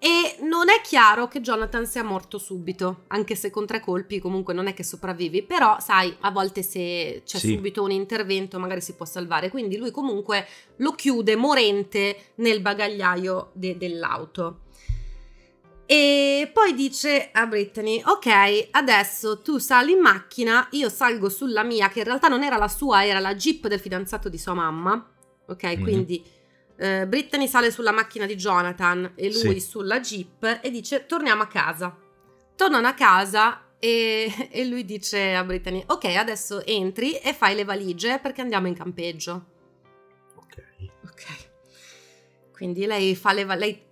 e 0.00 0.36
non 0.42 0.68
è 0.68 0.80
chiaro 0.80 1.26
che 1.26 1.40
Jonathan 1.40 1.84
sia 1.84 2.04
morto 2.04 2.38
subito, 2.38 3.04
anche 3.08 3.34
se 3.34 3.50
con 3.50 3.66
tre 3.66 3.80
colpi 3.80 4.20
comunque 4.20 4.54
non 4.54 4.68
è 4.68 4.74
che 4.74 4.84
sopravvivi, 4.84 5.42
però 5.42 5.80
sai, 5.80 6.14
a 6.20 6.30
volte 6.30 6.62
se 6.62 7.22
c'è 7.24 7.38
sì. 7.38 7.54
subito 7.54 7.82
un 7.82 7.90
intervento 7.90 8.60
magari 8.60 8.80
si 8.80 8.94
può 8.94 9.04
salvare, 9.04 9.50
quindi 9.50 9.76
lui 9.76 9.90
comunque 9.90 10.46
lo 10.76 10.92
chiude 10.92 11.34
morente 11.34 12.32
nel 12.36 12.60
bagagliaio 12.60 13.50
de- 13.54 13.76
dell'auto. 13.76 14.60
E 15.84 16.50
poi 16.52 16.74
dice 16.74 17.30
a 17.32 17.46
Brittany, 17.46 18.00
ok, 18.04 18.68
adesso 18.72 19.40
tu 19.40 19.58
sali 19.58 19.92
in 19.92 20.00
macchina, 20.00 20.68
io 20.72 20.90
salgo 20.90 21.28
sulla 21.28 21.64
mia, 21.64 21.88
che 21.88 22.00
in 22.00 22.04
realtà 22.04 22.28
non 22.28 22.44
era 22.44 22.56
la 22.56 22.68
sua, 22.68 23.04
era 23.04 23.18
la 23.18 23.34
jeep 23.34 23.66
del 23.66 23.80
fidanzato 23.80 24.28
di 24.28 24.38
sua 24.38 24.54
mamma, 24.54 25.10
ok, 25.46 25.64
mm-hmm. 25.64 25.82
quindi 25.82 26.22
eh, 26.78 27.06
Brittany 27.06 27.48
sale 27.48 27.70
sulla 27.70 27.90
macchina 27.90 28.24
di 28.24 28.36
Jonathan 28.36 29.12
e 29.16 29.32
lui 29.32 29.60
sì. 29.60 29.68
sulla 29.68 30.00
jeep 30.00 30.60
e 30.62 30.70
dice 30.70 31.06
torniamo 31.06 31.42
a 31.42 31.46
casa. 31.46 31.96
Tornano 32.54 32.86
a 32.86 32.94
casa 32.94 33.72
e, 33.78 34.32
e, 34.50 34.64
lui 34.64 34.84
dice 34.84 35.34
a 35.34 35.44
Brittany 35.44 35.82
ok 35.86 36.04
adesso 36.16 36.64
entri 36.64 37.16
e 37.16 37.32
fai 37.32 37.54
le 37.54 37.64
valigie 37.64 38.18
perché 38.20 38.40
andiamo 38.40 38.68
in 38.68 38.74
campeggio. 38.74 39.46
Ok. 40.36 40.64
Ok. 41.04 41.24
Quindi 42.52 42.86
lei 42.86 43.14
fa 43.16 43.32
le 43.32 43.44
valigie 43.44 43.86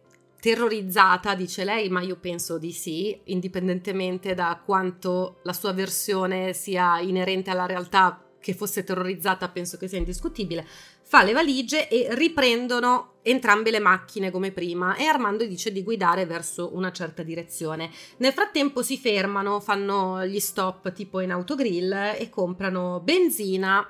terrorizzata, 0.46 1.35
dice 1.35 1.64
lei, 1.64 1.88
ma 1.88 2.03
io 2.03 2.16
penso 2.20 2.57
di 2.57 2.70
sì, 2.70 3.18
indipendentemente 3.25 4.33
da 4.35 4.61
quanto 4.64 5.40
la 5.42 5.53
sua 5.53 5.72
versione 5.72 6.53
sia 6.53 7.01
inerente 7.01 7.51
alla 7.51 7.66
realtà, 7.66 8.26
che 8.46 8.54
fosse 8.54 8.85
terrorizzata 8.85 9.48
penso 9.48 9.76
che 9.76 9.88
sia 9.88 9.98
indiscutibile 9.98 10.64
fa 11.02 11.24
le 11.24 11.32
valigie 11.32 11.88
e 11.88 12.14
riprendono 12.14 13.14
entrambe 13.22 13.72
le 13.72 13.80
macchine 13.80 14.30
come 14.30 14.52
prima 14.52 14.94
e 14.94 15.06
Armando 15.06 15.44
dice 15.44 15.72
di 15.72 15.82
guidare 15.82 16.26
verso 16.26 16.76
una 16.76 16.92
certa 16.92 17.24
direzione. 17.24 17.90
Nel 18.18 18.32
frattempo 18.32 18.82
si 18.82 18.96
fermano, 18.96 19.59
fanno 19.59 20.24
gli 20.24 20.38
stop 20.38 20.92
tipo 20.92 21.18
in 21.18 21.32
autogrill 21.32 21.92
e 22.16 22.28
comprano 22.30 23.00
benzina, 23.00 23.85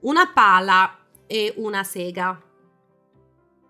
una 0.00 0.32
pala 0.32 0.98
e 1.28 1.52
una 1.58 1.84
sega. 1.84 2.42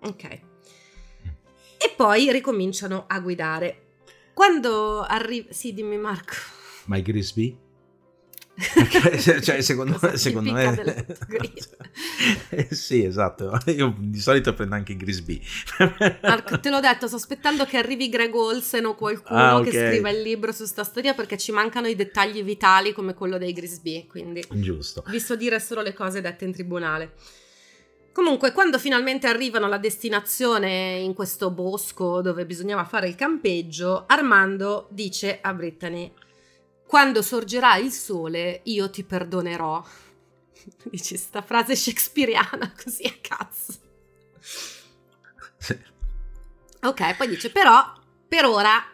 Ok. 0.02 0.24
E 0.24 1.94
poi 1.94 2.32
ricominciano 2.32 3.04
a 3.06 3.20
guidare. 3.20 3.96
Quando 4.32 5.00
arriva... 5.02 5.52
Sì, 5.52 5.74
dimmi 5.74 5.98
Marco. 5.98 6.34
My 6.86 7.02
Grisby? 7.02 7.70
Cioè, 9.42 9.60
secondo, 9.60 9.98
secondo 10.14 10.52
me 10.52 11.06
sì 12.70 13.04
esatto. 13.04 13.58
Io 13.66 13.94
di 13.98 14.20
solito 14.20 14.54
prendo 14.54 14.74
anche 14.74 14.96
Grisby. 14.96 15.40
Marco, 16.22 16.60
te 16.60 16.70
l'ho 16.70 16.80
detto 16.80 17.06
sto 17.06 17.16
aspettando 17.16 17.64
che 17.64 17.76
arrivi 17.76 18.08
Greg 18.08 18.34
Olsen 18.34 18.84
o 18.86 18.94
qualcuno 18.94 19.38
ah, 19.38 19.56
okay. 19.56 19.70
che 19.70 19.88
scriva 19.88 20.10
il 20.10 20.22
libro 20.22 20.52
su 20.52 20.64
sta 20.64 20.84
storia 20.84 21.14
perché 21.14 21.36
ci 21.36 21.52
mancano 21.52 21.86
i 21.86 21.96
dettagli 21.96 22.42
vitali 22.42 22.92
come 22.92 23.14
quello 23.14 23.38
dei 23.38 23.52
Grisby 23.52 24.06
quindi 24.06 24.44
giusto. 24.50 25.04
vi 25.08 25.20
so 25.20 25.36
dire 25.36 25.58
solo 25.60 25.82
le 25.82 25.92
cose 25.92 26.20
dette 26.20 26.44
in 26.44 26.52
tribunale. 26.52 27.12
Comunque, 28.12 28.52
quando 28.52 28.78
finalmente 28.78 29.26
arrivano 29.26 29.64
alla 29.64 29.78
destinazione 29.78 30.98
in 30.98 31.14
questo 31.14 31.50
bosco 31.50 32.20
dove 32.20 32.44
bisognava 32.44 32.84
fare 32.84 33.08
il 33.08 33.14
campeggio, 33.14 34.04
Armando 34.06 34.86
dice 34.90 35.38
a 35.40 35.54
Brittany: 35.54 36.12
quando 36.92 37.22
sorgerà 37.22 37.76
il 37.76 37.90
sole 37.90 38.60
io 38.64 38.90
ti 38.90 39.02
perdonerò. 39.02 39.82
Dici 40.84 41.16
sta 41.16 41.40
frase 41.40 41.74
shakespeariana 41.74 42.70
così 42.76 43.06
a 43.06 43.14
cazzo. 43.18 43.72
Sì. 45.56 45.78
Ok, 46.82 47.16
poi 47.16 47.28
dice 47.28 47.50
però 47.50 47.94
per 48.28 48.44
ora 48.44 48.84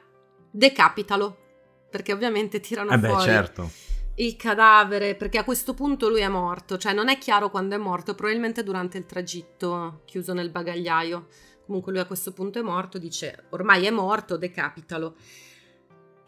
decapitalo. 0.48 1.46
Perché 1.90 2.12
ovviamente 2.12 2.60
tirano 2.60 2.92
eh 2.92 2.98
beh, 2.98 3.08
fuori 3.08 3.24
certo. 3.24 3.70
il 4.16 4.36
cadavere, 4.36 5.16
perché 5.16 5.38
a 5.38 5.44
questo 5.44 5.74
punto 5.74 6.08
lui 6.08 6.20
è 6.20 6.28
morto, 6.28 6.78
cioè 6.78 6.92
non 6.92 7.08
è 7.08 7.18
chiaro 7.18 7.50
quando 7.50 7.74
è 7.74 7.78
morto, 7.78 8.14
probabilmente 8.14 8.62
durante 8.62 8.96
il 8.98 9.06
tragitto 9.06 10.02
chiuso 10.04 10.34
nel 10.34 10.50
bagagliaio. 10.50 11.26
Comunque 11.66 11.90
lui 11.90 12.00
a 12.00 12.06
questo 12.06 12.32
punto 12.32 12.60
è 12.60 12.62
morto, 12.62 12.96
dice 12.98 13.46
ormai 13.48 13.86
è 13.86 13.90
morto, 13.90 14.36
decapitalo. 14.36 15.16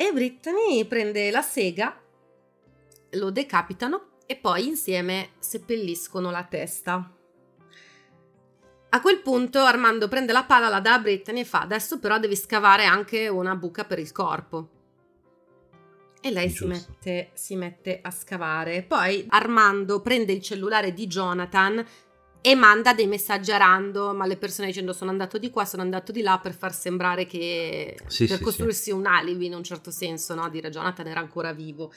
E 0.02 0.12
Brittany 0.14 0.86
prende 0.86 1.30
la 1.30 1.42
sega, 1.42 1.94
lo 3.10 3.30
decapitano 3.30 4.12
e 4.24 4.34
poi 4.34 4.66
insieme 4.66 5.32
seppelliscono 5.40 6.30
la 6.30 6.42
testa. 6.44 7.14
A 8.88 9.00
quel 9.02 9.20
punto 9.20 9.58
Armando 9.58 10.08
prende 10.08 10.32
la 10.32 10.44
pala, 10.44 10.70
la 10.70 10.80
dà 10.80 10.94
a 10.94 10.98
Brittany 11.00 11.40
e 11.40 11.44
fa 11.44 11.60
adesso 11.60 11.98
però 11.98 12.18
devi 12.18 12.34
scavare 12.34 12.86
anche 12.86 13.28
una 13.28 13.54
buca 13.56 13.84
per 13.84 13.98
il 13.98 14.10
corpo. 14.10 14.68
E 16.22 16.30
lei 16.30 16.48
si 16.48 16.64
mette, 16.64 17.28
si 17.34 17.54
mette, 17.54 17.98
a 18.02 18.10
scavare. 18.10 18.82
Poi 18.82 19.26
Armando 19.28 20.00
prende 20.00 20.32
il 20.32 20.40
cellulare 20.40 20.94
di 20.94 21.06
Jonathan 21.08 21.86
e 22.42 22.54
manda 22.54 22.94
dei 22.94 23.06
messaggi 23.06 23.52
a 23.52 23.58
random 23.58 24.20
alle 24.20 24.36
persone 24.36 24.68
dicendo 24.68 24.92
sono 24.92 25.10
andato 25.10 25.38
di 25.38 25.50
qua, 25.50 25.64
sono 25.64 25.82
andato 25.82 26.10
di 26.12 26.22
là 26.22 26.38
per 26.38 26.54
far 26.54 26.74
sembrare 26.74 27.26
che 27.26 27.96
sì, 28.06 28.26
per 28.26 28.38
sì, 28.38 28.42
costruirsi 28.42 28.82
sì. 28.82 28.90
un 28.90 29.06
alibi 29.06 29.46
in 29.46 29.54
un 29.54 29.62
certo 29.62 29.90
senso, 29.90 30.34
no? 30.34 30.48
dire 30.48 30.70
Jonathan 30.70 31.06
era 31.06 31.20
ancora 31.20 31.52
vivo 31.52 31.92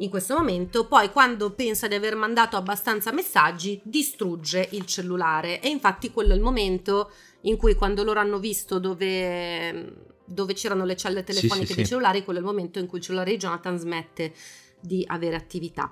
in 0.00 0.10
questo 0.10 0.36
momento, 0.36 0.86
poi 0.86 1.10
quando 1.10 1.50
pensa 1.52 1.88
di 1.88 1.94
aver 1.94 2.14
mandato 2.14 2.56
abbastanza 2.56 3.12
messaggi 3.12 3.80
distrugge 3.82 4.68
il 4.72 4.84
cellulare 4.86 5.60
e 5.60 5.68
infatti 5.68 6.12
quello 6.12 6.32
è 6.32 6.36
il 6.36 6.42
momento 6.42 7.10
in 7.42 7.56
cui 7.56 7.74
quando 7.74 8.04
loro 8.04 8.20
hanno 8.20 8.38
visto 8.38 8.78
dove, 8.78 10.12
dove 10.24 10.54
c'erano 10.54 10.84
le 10.84 10.96
celle 10.96 11.24
telefoniche 11.24 11.74
dei 11.74 11.86
cellulari, 11.86 12.22
quello 12.22 12.38
è 12.38 12.42
il 12.42 12.48
momento 12.48 12.78
in 12.78 12.86
cui 12.86 12.98
il 12.98 13.04
cellulare 13.04 13.32
di 13.32 13.38
Jonathan 13.38 13.76
smette 13.76 14.32
di 14.80 15.04
avere 15.08 15.34
attività. 15.34 15.90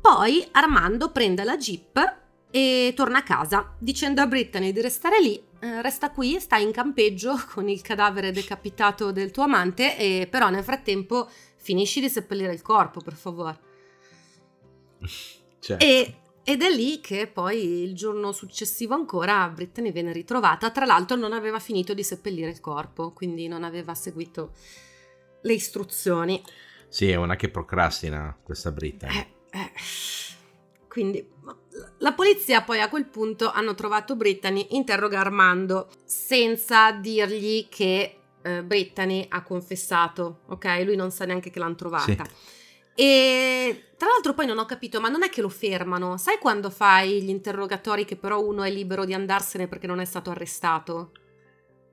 Poi 0.00 0.46
Armando 0.52 1.10
prende 1.10 1.42
la 1.42 1.56
jeep 1.56 2.26
e 2.50 2.92
torna 2.96 3.18
a 3.18 3.22
casa 3.22 3.74
dicendo 3.78 4.20
a 4.20 4.26
Brittany 4.26 4.72
di 4.72 4.80
restare 4.80 5.20
lì, 5.20 5.42
eh, 5.60 5.82
resta 5.82 6.10
qui, 6.10 6.38
stai 6.40 6.62
in 6.62 6.72
campeggio 6.72 7.34
con 7.52 7.68
il 7.68 7.82
cadavere 7.82 8.30
decapitato 8.30 9.12
del 9.12 9.30
tuo 9.30 9.44
amante 9.44 9.96
e 9.98 10.26
però 10.30 10.48
nel 10.48 10.64
frattempo 10.64 11.28
finisci 11.56 12.00
di 12.00 12.08
seppellire 12.08 12.52
il 12.52 12.62
corpo, 12.62 13.00
per 13.00 13.14
favore. 13.14 13.60
Certo. 15.60 15.84
E, 15.84 16.14
ed 16.44 16.62
è 16.62 16.70
lì 16.70 17.00
che 17.00 17.26
poi 17.26 17.82
il 17.82 17.94
giorno 17.94 18.32
successivo 18.32 18.94
ancora 18.94 19.46
Brittany 19.48 19.92
viene 19.92 20.12
ritrovata, 20.12 20.70
tra 20.70 20.86
l'altro 20.86 21.16
non 21.16 21.32
aveva 21.32 21.58
finito 21.58 21.92
di 21.92 22.02
seppellire 22.02 22.48
il 22.48 22.60
corpo, 22.60 23.12
quindi 23.12 23.48
non 23.48 23.64
aveva 23.64 23.94
seguito 23.94 24.52
le 25.42 25.52
istruzioni. 25.52 26.42
Sì, 26.88 27.10
è 27.10 27.16
una 27.16 27.36
che 27.36 27.50
procrastina 27.50 28.34
questa 28.42 28.70
Brittany. 28.70 29.18
Eh, 29.18 29.58
eh. 29.58 29.72
Quindi 30.98 31.24
la 31.98 32.12
polizia 32.12 32.62
poi 32.62 32.80
a 32.80 32.88
quel 32.88 33.06
punto 33.06 33.52
hanno 33.52 33.74
trovato 33.74 34.16
Brittany, 34.16 34.66
interroga 34.70 35.20
Armando 35.20 35.88
senza 36.04 36.90
dirgli 36.90 37.68
che 37.68 38.18
eh, 38.42 38.64
Brittany 38.64 39.24
ha 39.28 39.44
confessato, 39.44 40.40
ok? 40.46 40.82
Lui 40.84 40.96
non 40.96 41.12
sa 41.12 41.24
neanche 41.24 41.50
che 41.50 41.60
l'hanno 41.60 41.76
trovata. 41.76 42.24
Sì. 42.24 42.56
E 42.96 43.84
tra 43.96 44.08
l'altro 44.08 44.34
poi 44.34 44.46
non 44.46 44.58
ho 44.58 44.66
capito, 44.66 45.00
ma 45.00 45.08
non 45.08 45.22
è 45.22 45.28
che 45.28 45.40
lo 45.40 45.48
fermano? 45.48 46.16
Sai 46.16 46.38
quando 46.38 46.68
fai 46.68 47.22
gli 47.22 47.28
interrogatori 47.28 48.04
che 48.04 48.16
però 48.16 48.42
uno 48.42 48.64
è 48.64 48.70
libero 48.70 49.04
di 49.04 49.14
andarsene 49.14 49.68
perché 49.68 49.86
non 49.86 50.00
è 50.00 50.04
stato 50.04 50.30
arrestato? 50.30 51.12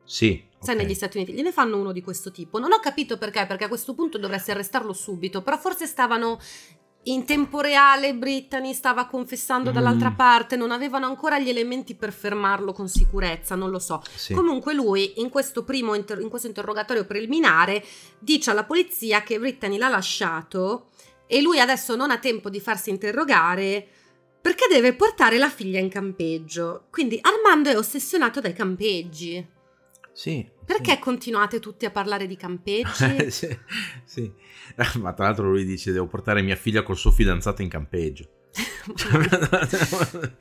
Sì. 0.04 0.44
Sai, 0.58 0.74
okay. 0.74 0.86
negli 0.86 0.96
Stati 0.96 1.18
Uniti 1.18 1.34
gliene 1.34 1.52
fanno 1.52 1.78
uno 1.78 1.91
di 1.91 2.02
questo 2.02 2.32
tipo. 2.32 2.58
Non 2.58 2.72
ho 2.72 2.80
capito 2.80 3.20
perché, 3.20 3.46
perché 3.46 3.65
a 3.65 3.68
questo 3.68 3.94
punto 3.94 4.18
dovresti 4.18 4.50
arrestarlo 4.50 4.94
subito, 4.94 5.44
però 5.44 5.60
forse 5.60 5.86
stavano 5.86 6.39
in 7.08 7.26
tempo 7.26 7.60
reale 7.62 8.15
Brittany 8.15 8.74
stava 8.74 9.06
confessando 9.06 9.70
mm. 9.70 9.74
dall'altra 9.74 10.12
parte, 10.12 10.56
non 10.56 10.72
avevano 10.72 11.06
ancora 11.06 11.39
gli 11.39 11.50
elementi 11.50 11.96
per 11.96 12.12
fermarlo 12.12 12.72
con 12.72 12.88
sicurezza, 12.88 13.56
non 13.56 13.70
lo 13.70 13.80
so. 13.80 14.02
Sì. 14.15 14.34
Comunque 14.34 14.74
lui 14.74 15.20
in 15.20 15.30
questo 15.30 15.63
primo 15.63 15.94
inter- 15.94 16.22
in 16.22 16.30
questo 16.30 16.48
interrogatorio 16.48 17.06
preliminare 17.06 17.84
dice 18.20 18.52
alla 18.52 18.63
polizia 18.63 19.22
che 19.22 19.39
Brittany 19.39 19.78
l'ha 19.78 19.89
lasciato 19.89 20.89
e 21.28 21.41
lui 21.41 21.60
adesso 21.60 21.96
non 21.96 22.12
ha 22.12 22.18
tempo 22.18 22.50
di 22.50 22.60
farsi 22.60 22.89
interrogare 22.89 23.88
perché 24.41 24.68
deve 24.70 24.94
portare 24.94 25.38
la 25.38 25.50
figlia 25.50 25.80
in 25.80 25.89
campeggio. 25.89 26.86
Quindi 26.91 27.20
Armando 27.20 27.70
è 27.70 27.78
ossessionato 27.78 28.39
dai 28.39 28.54
campeggi. 28.54 29.54
Sì, 30.12 30.48
Perché 30.65 30.93
sì. 30.93 30.99
continuate 30.99 31.60
tutti 31.60 31.86
a 31.86 31.91
parlare 31.91 32.28
di 32.28 32.36
campeggi? 32.38 33.30
sì, 33.30 33.58
sì, 34.04 34.32
ma 34.99 35.13
tra 35.13 35.25
l'altro 35.25 35.49
lui 35.49 35.65
dice 35.65 35.91
devo 35.91 36.08
portare 36.08 36.41
mia 36.41 36.56
figlia 36.56 36.84
col 36.84 36.97
suo 36.97 37.12
fidanzato 37.12 37.62
in 37.62 37.69
campeggio. 37.69 38.30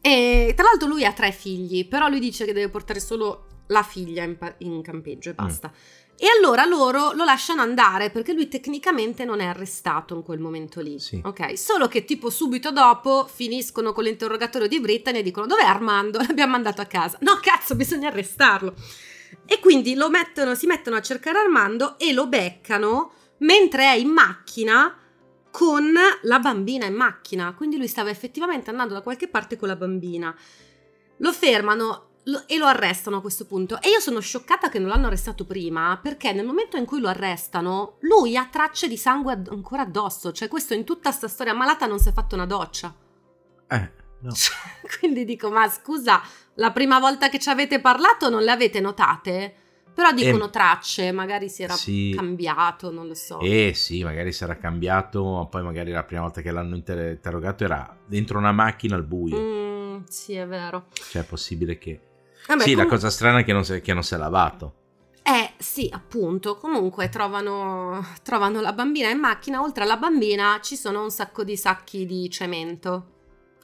e 0.00 0.52
tra 0.54 0.64
l'altro 0.64 0.88
lui 0.88 1.04
ha 1.04 1.12
tre 1.12 1.32
figli, 1.32 1.88
però 1.88 2.08
lui 2.08 2.20
dice 2.20 2.44
che 2.44 2.52
deve 2.52 2.68
portare 2.68 3.00
solo 3.00 3.46
la 3.68 3.82
figlia 3.82 4.22
in, 4.22 4.36
pa- 4.36 4.54
in 4.58 4.82
campeggio 4.82 5.30
e 5.30 5.32
mm. 5.32 5.36
basta. 5.36 5.68
Mm. 5.68 6.00
E 6.22 6.26
allora 6.38 6.64
loro 6.66 7.12
lo 7.12 7.24
lasciano 7.24 7.62
andare 7.62 8.10
perché 8.10 8.32
lui 8.32 8.46
tecnicamente 8.46 9.24
non 9.24 9.40
è 9.40 9.46
arrestato 9.46 10.14
in 10.14 10.22
quel 10.22 10.38
momento 10.38 10.80
lì. 10.80 11.00
Sì. 11.00 11.20
Ok, 11.24 11.58
solo 11.58 11.88
che 11.88 12.04
tipo 12.04 12.30
subito 12.30 12.70
dopo 12.70 13.26
finiscono 13.26 13.92
con 13.92 14.04
l'interrogatorio 14.04 14.68
di 14.68 14.78
Brittany 14.78 15.18
e 15.18 15.22
dicono 15.22 15.46
dov'è 15.46 15.64
Armando? 15.64 16.18
L'abbiamo 16.18 16.52
mandato 16.52 16.80
a 16.80 16.84
casa. 16.84 17.18
No, 17.22 17.40
cazzo, 17.40 17.74
bisogna 17.74 18.08
arrestarlo. 18.08 18.74
E 19.46 19.58
quindi 19.60 19.94
lo 19.94 20.08
mettono, 20.08 20.54
si 20.54 20.66
mettono 20.66 20.96
a 20.96 21.02
cercare 21.02 21.38
Armando 21.38 21.98
e 21.98 22.12
lo 22.12 22.26
beccano 22.26 23.12
mentre 23.38 23.84
è 23.84 23.94
in 23.94 24.08
macchina 24.08 24.96
con 25.50 25.92
la 26.22 26.38
bambina 26.38 26.86
in 26.86 26.94
macchina. 26.94 27.54
Quindi 27.54 27.76
lui 27.76 27.88
stava 27.88 28.10
effettivamente 28.10 28.70
andando 28.70 28.94
da 28.94 29.02
qualche 29.02 29.28
parte 29.28 29.56
con 29.56 29.68
la 29.68 29.76
bambina. 29.76 30.34
Lo 31.18 31.32
fermano 31.32 32.12
e 32.46 32.56
lo 32.56 32.66
arrestano 32.66 33.18
a 33.18 33.20
questo 33.20 33.46
punto. 33.46 33.80
E 33.80 33.90
io 33.90 34.00
sono 34.00 34.20
scioccata 34.20 34.68
che 34.68 34.78
non 34.78 34.88
l'hanno 34.88 35.06
arrestato 35.06 35.44
prima, 35.44 35.98
perché 36.00 36.32
nel 36.32 36.46
momento 36.46 36.76
in 36.76 36.84
cui 36.84 37.00
lo 37.00 37.08
arrestano, 37.08 37.96
lui 38.00 38.36
ha 38.36 38.46
tracce 38.46 38.88
di 38.88 38.96
sangue 38.96 39.42
ancora 39.48 39.82
addosso. 39.82 40.32
Cioè, 40.32 40.48
questo 40.48 40.74
in 40.74 40.84
tutta 40.84 41.10
sta 41.10 41.28
storia 41.28 41.54
malata 41.54 41.86
non 41.86 41.98
si 41.98 42.08
è 42.08 42.12
fatto 42.12 42.34
una 42.34 42.46
doccia. 42.46 42.94
Eh, 43.68 43.92
no. 44.22 44.32
Cioè, 44.32 44.56
quindi 44.98 45.24
dico, 45.24 45.50
ma 45.50 45.68
scusa, 45.68 46.20
la 46.54 46.72
prima 46.72 46.98
volta 46.98 47.28
che 47.28 47.38
ci 47.38 47.48
avete 47.48 47.80
parlato 47.80 48.28
non 48.28 48.42
le 48.42 48.50
avete 48.50 48.80
notate? 48.80 49.54
Però 49.94 50.10
dicono 50.12 50.46
eh, 50.46 50.50
tracce, 50.50 51.12
magari 51.12 51.50
si 51.50 51.62
era 51.62 51.74
sì. 51.74 52.14
cambiato, 52.16 52.90
non 52.90 53.06
lo 53.06 53.14
so. 53.14 53.40
Eh 53.40 53.72
sì, 53.74 54.02
magari 54.02 54.32
si 54.32 54.42
era 54.42 54.56
cambiato, 54.56 55.46
poi 55.50 55.62
magari 55.62 55.90
la 55.90 56.02
prima 56.02 56.22
volta 56.22 56.40
che 56.40 56.50
l'hanno 56.50 56.76
inter- 56.76 57.10
interrogato 57.10 57.64
era 57.64 57.94
dentro 58.06 58.38
una 58.38 58.52
macchina 58.52 58.96
al 58.96 59.04
buio. 59.04 59.38
Mm, 59.38 60.04
sì, 60.08 60.32
è 60.34 60.46
vero. 60.46 60.86
Cioè 60.92 61.22
è 61.22 61.24
possibile 61.26 61.76
che... 61.76 62.00
Vabbè, 62.46 62.62
sì, 62.62 62.72
com- 62.72 62.84
la 62.84 62.88
cosa 62.88 63.10
strana 63.10 63.40
è 63.40 63.44
che 63.44 63.52
non, 63.52 63.64
si, 63.64 63.80
che 63.82 63.92
non 63.92 64.02
si 64.02 64.14
è 64.14 64.16
lavato. 64.16 64.74
Eh 65.22 65.52
sì, 65.58 65.88
appunto, 65.92 66.56
comunque 66.56 67.08
trovano, 67.08 68.04
trovano 68.22 68.60
la 68.60 68.72
bambina 68.72 69.10
in 69.10 69.18
macchina, 69.18 69.62
oltre 69.62 69.84
alla 69.84 69.98
bambina 69.98 70.58
ci 70.62 70.74
sono 70.74 71.02
un 71.02 71.10
sacco 71.10 71.44
di 71.44 71.56
sacchi 71.56 72.06
di 72.06 72.28
cemento, 72.30 73.21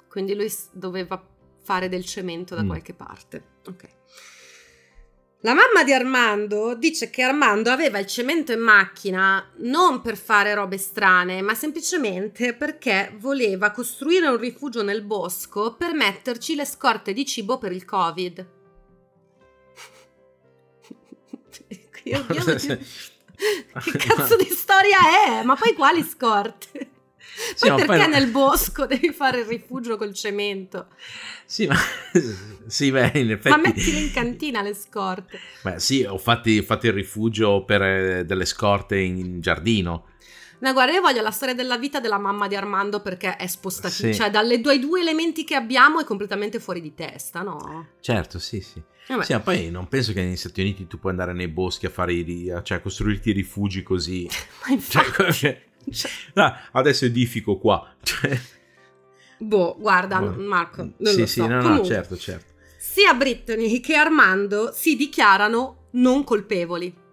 quindi 0.09 0.35
lui 0.35 0.53
doveva 0.73 1.23
fare 1.62 1.88
del 1.88 2.05
cemento 2.05 2.55
da 2.55 2.62
mm. 2.62 2.66
qualche 2.66 2.94
parte. 2.94 3.44
Ok. 3.66 3.97
La 5.42 5.55
mamma 5.55 5.85
di 5.85 5.92
Armando 5.92 6.75
dice 6.75 7.11
che 7.11 7.23
Armando 7.23 7.71
aveva 7.71 8.01
il 8.01 8.07
cemento 8.07 8.51
in 8.51 8.59
macchina 8.59 9.53
non 9.59 10.01
per 10.01 10.16
fare 10.16 10.53
robe 10.53 10.79
strane, 10.79 11.42
ma 11.42 11.55
semplicemente 11.55 12.55
perché 12.55 13.14
voleva 13.18 13.71
costruire 13.71 14.27
un 14.27 14.37
rifugio 14.37 14.83
nel 14.83 15.03
bosco 15.03 15.77
per 15.77 15.92
metterci 15.92 16.57
le 16.57 16.64
scorte 16.64 17.12
di 17.12 17.25
cibo 17.25 17.57
per 17.59 17.71
il 17.71 17.85
Covid. 17.85 18.47
io, 22.03 22.27
io 22.29 22.44
che 23.85 23.97
cazzo 23.97 24.35
di 24.35 24.49
storia 24.51 24.99
è? 25.27 25.44
Ma 25.44 25.55
poi 25.55 25.73
quali 25.75 26.03
scorte? 26.03 26.88
Sì, 27.55 27.68
poi 27.68 27.85
perché 27.85 28.05
poi... 28.05 28.09
nel 28.09 28.29
bosco 28.29 28.85
devi 28.87 29.12
fare 29.12 29.40
il 29.40 29.46
rifugio 29.46 29.96
col 29.96 30.12
cemento? 30.12 30.88
Sì, 31.44 31.66
ma 31.66 31.77
sì, 32.66 32.90
beh, 32.90 33.12
in 33.14 33.31
effetti. 33.31 33.48
Ma 33.48 33.57
mettile 33.57 33.98
in 34.01 34.12
cantina 34.12 34.62
le 34.62 34.74
scorte. 34.74 35.38
Beh, 35.62 35.79
sì, 35.79 36.03
ho 36.03 36.18
fatto, 36.18 36.48
il 36.48 36.92
rifugio 36.92 37.64
per 37.64 37.83
eh, 37.83 38.24
delle 38.24 38.44
scorte 38.44 38.98
in 38.98 39.40
giardino. 39.40 40.07
No, 40.61 40.72
guarda, 40.72 40.92
io 40.92 41.01
voglio 41.01 41.22
la 41.22 41.31
storia 41.31 41.55
della 41.55 41.79
vita 41.79 42.01
della 42.01 42.18
mamma 42.18 42.48
di 42.48 42.57
Armando 42.57 43.01
perché 43.01 43.37
è 43.37 43.46
spostata, 43.46 43.88
sì. 43.90 44.12
cioè 44.12 44.29
dalle 44.29 44.61
due, 44.61 44.81
due 44.81 45.01
elementi 45.01 45.44
che 45.44 45.55
abbiamo 45.55 46.01
è 46.01 46.05
completamente 46.05 46.59
fuori 46.59 46.81
di 46.81 46.94
testa, 46.94 47.42
no? 47.42 47.90
Certo, 48.01 48.40
sì, 48.40 48.61
sì. 48.61 48.83
Vabbè. 49.07 49.24
Sì, 49.24 49.33
ma 49.33 49.40
poi 49.40 49.70
non 49.70 49.88
penso 49.88 50.12
che 50.12 50.22
negli 50.22 50.37
Stati 50.37 50.61
Uniti 50.61 50.87
tu 50.87 50.98
puoi 50.98 51.12
andare 51.12 51.33
nei 51.33 51.48
boschi 51.48 51.87
a 51.87 51.90
fare 51.90 52.12
i, 52.12 52.53
cioè 52.62 52.79
a 52.79 52.81
costruirti 52.81 53.31
i 53.31 53.33
rifugi 53.33 53.83
così. 53.83 54.29
ma 54.66 54.72
infatti... 54.72 55.12
Cioè, 55.12 55.33
cioè, 55.33 55.62
no, 56.35 56.57
adesso 56.73 57.05
edifico 57.05 57.59
qua. 57.59 57.95
Cioè... 58.03 58.41
Boh, 59.38 59.77
guarda, 59.79 60.21
boh. 60.21 60.43
Marco, 60.43 60.83
non 60.97 61.12
sì, 61.12 61.21
lo 61.21 61.27
sì, 61.27 61.41
so. 61.41 61.47
no, 61.47 61.61
Comunque, 61.61 61.88
no, 61.88 61.95
certo, 61.95 62.17
certo. 62.17 62.53
Sia 62.77 63.14
Brittany 63.14 63.81
che 63.81 63.95
Armando 63.95 64.73
si 64.73 64.97
dichiarano 64.97 65.88
non 65.93 66.25
colpevoli. 66.25 67.07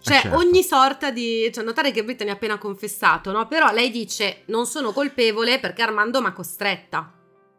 Cioè, 0.00 0.16
eh 0.16 0.20
certo. 0.20 0.36
ogni 0.36 0.62
sorta 0.62 1.10
di... 1.10 1.50
Cioè, 1.52 1.64
notare 1.64 1.90
che 1.90 2.04
Brittany 2.04 2.30
ha 2.30 2.34
appena 2.34 2.58
confessato, 2.58 3.32
no? 3.32 3.48
Però 3.48 3.72
lei 3.72 3.90
dice, 3.90 4.42
non 4.46 4.66
sono 4.66 4.92
colpevole 4.92 5.58
perché 5.58 5.82
Armando 5.82 6.20
mi 6.20 6.26
ha 6.26 6.32
costretta. 6.32 7.12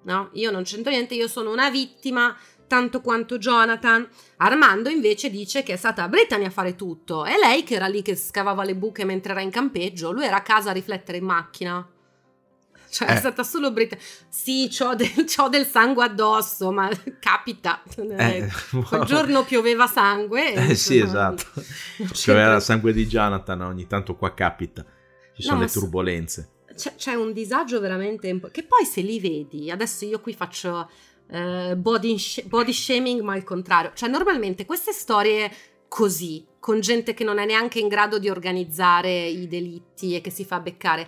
No? 0.03 0.29
Io 0.33 0.51
non 0.51 0.63
c'entro 0.63 0.91
niente, 0.91 1.15
io 1.15 1.27
sono 1.27 1.51
una 1.51 1.71
vittima 1.71 2.37
tanto 2.67 3.01
quanto 3.01 3.37
Jonathan. 3.37 4.07
Armando 4.37 4.89
invece 4.89 5.29
dice 5.29 5.63
che 5.63 5.73
è 5.73 5.77
stata 5.77 6.07
Brittany 6.07 6.45
a 6.45 6.49
fare 6.49 6.75
tutto. 6.75 7.25
È 7.25 7.37
lei 7.37 7.63
che 7.63 7.75
era 7.75 7.87
lì 7.87 8.01
che 8.01 8.15
scavava 8.15 8.63
le 8.63 8.75
buche 8.75 9.05
mentre 9.05 9.31
era 9.31 9.41
in 9.41 9.51
campeggio. 9.51 10.11
Lui 10.11 10.25
era 10.25 10.37
a 10.37 10.41
casa 10.41 10.69
a 10.69 10.73
riflettere 10.73 11.17
in 11.17 11.25
macchina. 11.25 11.89
Cioè, 12.95 13.09
eh. 13.09 13.13
è 13.15 13.17
stata 13.17 13.43
solo 13.43 13.73
Brittany. 13.73 14.01
Sì, 14.29 14.69
c'ho 14.69 14.95
del, 14.95 15.11
c'ho 15.27 15.49
del, 15.49 15.65
sangue 15.65 16.05
addosso, 16.05 16.71
ma 16.71 16.89
capita. 17.19 17.81
Eh, 17.97 18.49
Quel 18.87 19.03
giorno 19.03 19.43
pioveva 19.43 19.85
sangue. 19.85 20.53
Eh 20.53 20.75
sì, 20.75 20.99
esatto. 20.99 21.43
Pioveva 22.23 22.59
sangue 22.61 22.93
di 22.93 23.05
Jonathan, 23.05 23.61
ogni 23.61 23.85
tanto 23.85 24.15
qua 24.15 24.33
capita. 24.33 24.85
Ci 25.35 25.41
sono 25.41 25.57
no, 25.57 25.63
le 25.63 25.69
turbulenze. 25.69 26.49
C'è, 26.73 26.95
c'è, 26.95 27.13
un 27.15 27.33
disagio 27.33 27.81
veramente... 27.81 28.39
Che 28.51 28.63
poi 28.63 28.85
se 28.85 29.01
li 29.01 29.19
vedi, 29.19 29.69
adesso 29.69 30.05
io 30.05 30.21
qui 30.21 30.33
faccio 30.33 30.89
uh, 31.29 31.75
body, 31.75 32.17
body 32.45 32.73
shaming, 32.73 33.21
ma 33.21 33.33
al 33.33 33.43
contrario. 33.43 33.91
Cioè, 33.93 34.09
normalmente 34.09 34.65
queste 34.65 34.91
storie 34.91 35.51
così, 35.87 36.45
con 36.59 36.79
gente 36.79 37.13
che 37.13 37.23
non 37.23 37.37
è 37.37 37.45
neanche 37.45 37.79
in 37.79 37.87
grado 37.87 38.19
di 38.19 38.29
organizzare 38.29 39.27
i 39.27 39.47
delitti 39.47 40.15
e 40.15 40.21
che 40.21 40.29
si 40.29 40.43
fa 40.43 40.59
beccare 40.59 41.07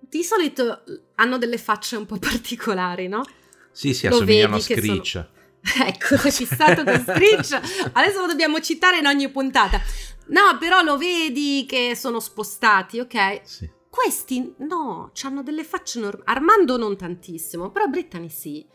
di 0.00 0.24
solito 0.24 0.82
hanno 1.16 1.38
delle 1.38 1.58
facce 1.58 1.96
un 1.96 2.06
po' 2.06 2.18
particolari, 2.18 3.08
no? 3.08 3.22
Sì, 3.70 3.94
sì, 3.94 4.06
assomigliano 4.06 4.56
a 4.56 4.60
Screech. 4.60 5.06
Sono... 5.06 5.28
Ecco, 5.86 6.16
sei 6.16 6.30
fissato 6.32 6.84
con 6.84 7.04
Screech. 7.06 7.90
Adesso 7.92 8.20
lo 8.20 8.26
dobbiamo 8.26 8.60
citare 8.60 8.98
in 8.98 9.06
ogni 9.06 9.30
puntata. 9.30 9.80
No, 10.28 10.56
però 10.58 10.82
lo 10.82 10.96
vedi 10.96 11.66
che 11.68 11.94
sono 11.94 12.18
spostati, 12.18 12.98
ok? 12.98 13.40
Sì. 13.44 13.70
Questi 13.90 14.54
no, 14.58 15.12
hanno 15.22 15.42
delle 15.42 15.64
facce 15.64 16.00
normali. 16.00 16.24
Armando 16.26 16.78
non 16.78 16.96
tantissimo, 16.96 17.70
però 17.70 17.86
Brittany 17.88 18.30
sì. 18.30 18.66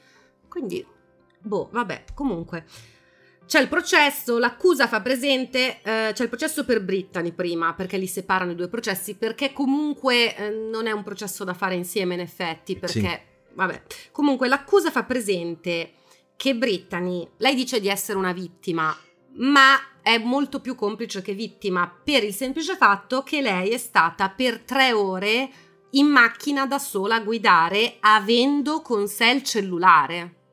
Quindi, 0.56 0.86
boh, 1.42 1.68
vabbè, 1.70 2.06
comunque. 2.14 2.64
C'è 3.46 3.60
il 3.60 3.68
processo, 3.68 4.38
l'accusa 4.38 4.88
fa 4.88 5.02
presente, 5.02 5.82
eh, 5.82 6.12
c'è 6.14 6.24
il 6.24 6.30
processo 6.30 6.64
per 6.64 6.82
Brittany 6.82 7.34
prima, 7.34 7.74
perché 7.74 7.98
li 7.98 8.08
separano 8.08 8.52
i 8.52 8.56
due 8.56 8.70
processi, 8.70 9.16
perché 9.16 9.52
comunque 9.52 10.34
eh, 10.34 10.50
non 10.52 10.88
è 10.88 10.92
un 10.92 11.04
processo 11.04 11.44
da 11.44 11.54
fare 11.54 11.76
insieme 11.76 12.14
in 12.14 12.22
effetti, 12.22 12.78
perché, 12.78 13.00
sì. 13.00 13.54
vabbè, 13.54 13.84
comunque 14.14 14.48
l'accusa 14.48 14.92
fa 14.92 15.04
presente 15.04 15.92
che 16.38 16.56
Brittany, 16.56 17.28
lei 17.40 17.54
dice 17.54 17.82
di 17.82 17.90
essere 17.90 18.18
una 18.18 18.32
vittima, 18.32 18.98
ma 19.34 19.78
è 20.02 20.18
molto 20.20 20.62
più 20.62 20.74
complice 20.74 21.22
che 21.22 21.34
vittima, 21.34 21.94
per 22.02 22.24
il 22.24 22.34
semplice 22.34 22.78
fatto 22.78 23.24
che 23.24 23.42
lei 23.42 23.72
è 23.72 23.78
stata 23.78 24.30
per 24.30 24.62
tre 24.62 24.94
ore 24.94 25.50
in 25.92 26.08
macchina 26.08 26.66
da 26.66 26.80
sola 26.80 27.16
a 27.16 27.22
guidare, 27.22 27.98
avendo 28.00 28.82
con 28.82 29.10
sé 29.10 29.32
il 29.32 29.44
cellulare. 29.44 30.44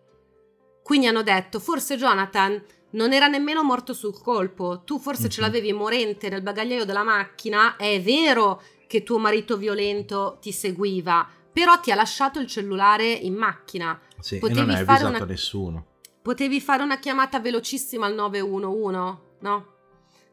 Quindi 0.93 1.09
hanno 1.09 1.23
detto, 1.23 1.59
forse 1.59 1.97
Jonathan 1.97 2.63
non 2.91 3.15
era 3.15 3.27
nemmeno 3.27 3.63
morto 3.63 3.95
sul 3.95 4.13
colpo. 4.21 4.83
Tu 4.85 4.99
forse 4.99 5.23
mm-hmm. 5.23 5.31
ce 5.31 5.41
mhm. 5.41 5.47
l'avevi 5.47 5.73
morente 5.73 6.29
nel 6.29 6.43
bagagliaio 6.43 6.85
della 6.85 7.03
macchina. 7.03 7.77
È 7.77 7.99
vero 8.03 8.61
che 8.87 9.03
tuo 9.03 9.17
marito 9.17 9.57
violento 9.57 10.37
ti 10.39 10.53
seguiva, 10.53 11.27
però 11.51 11.81
ti 11.81 11.93
ha 11.93 11.95
lasciato 11.95 12.41
il 12.41 12.47
cellulare 12.47 13.11
in 13.11 13.33
macchina. 13.33 13.99
Sì, 14.21 14.37
Potevi 14.37 14.61
e 14.61 14.65
non 14.65 14.75
hai 14.75 14.85
fare 14.85 15.05
una... 15.05 15.19
nessuno. 15.25 15.87
Potevi 16.21 16.61
fare 16.61 16.83
una 16.83 16.99
chiamata 16.99 17.41
velocissima 17.41 18.05
al 18.05 18.13
911, 18.13 19.19
no? 19.41 19.67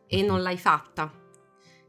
E 0.07 0.17
mm-hmm. 0.17 0.25
non 0.25 0.41
l'hai 0.41 0.57
fatta. 0.57 1.09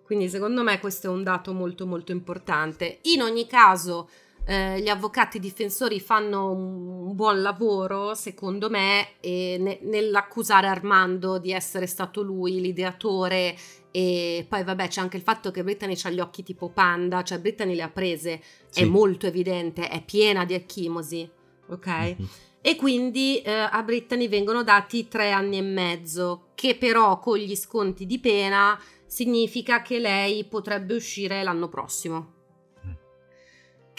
Quindi 0.04 0.28
secondo 0.28 0.62
me 0.62 0.78
questo 0.78 1.08
è 1.08 1.10
un 1.10 1.24
dato 1.24 1.52
molto 1.52 1.86
molto 1.86 2.12
importante. 2.12 3.00
In 3.02 3.22
ogni 3.22 3.48
caso, 3.48 4.08
eh, 4.44 4.80
gli 4.80 4.88
avvocati 4.88 5.38
difensori 5.38 6.00
fanno 6.00 6.50
un 6.50 7.14
buon 7.14 7.42
lavoro, 7.42 8.14
secondo 8.14 8.68
me, 8.70 9.14
ne- 9.22 9.78
nell'accusare 9.82 10.66
Armando 10.66 11.38
di 11.38 11.52
essere 11.52 11.86
stato 11.86 12.22
lui 12.22 12.60
l'ideatore 12.60 13.56
e 13.92 14.46
poi 14.48 14.62
vabbè 14.62 14.88
c'è 14.88 15.00
anche 15.00 15.16
il 15.16 15.22
fatto 15.22 15.50
che 15.50 15.64
Brittany 15.64 15.96
ha 16.02 16.10
gli 16.10 16.20
occhi 16.20 16.42
tipo 16.42 16.70
panda, 16.70 17.22
cioè 17.22 17.40
Brittany 17.40 17.74
le 17.74 17.82
ha 17.82 17.90
prese, 17.90 18.40
sì. 18.68 18.82
è 18.82 18.84
molto 18.84 19.26
evidente, 19.26 19.88
è 19.88 20.02
piena 20.02 20.44
di 20.44 20.54
ecchimosi, 20.54 21.28
ok? 21.68 21.86
Mm-hmm. 21.86 22.24
e 22.60 22.76
quindi 22.76 23.40
eh, 23.42 23.50
a 23.50 23.82
Brittany 23.82 24.28
vengono 24.28 24.62
dati 24.62 25.08
tre 25.08 25.32
anni 25.32 25.58
e 25.58 25.62
mezzo, 25.62 26.50
che 26.54 26.76
però 26.76 27.18
con 27.18 27.36
gli 27.36 27.56
sconti 27.56 28.06
di 28.06 28.20
pena 28.20 28.80
significa 29.06 29.82
che 29.82 29.98
lei 29.98 30.44
potrebbe 30.44 30.94
uscire 30.94 31.42
l'anno 31.42 31.68
prossimo. 31.68 32.38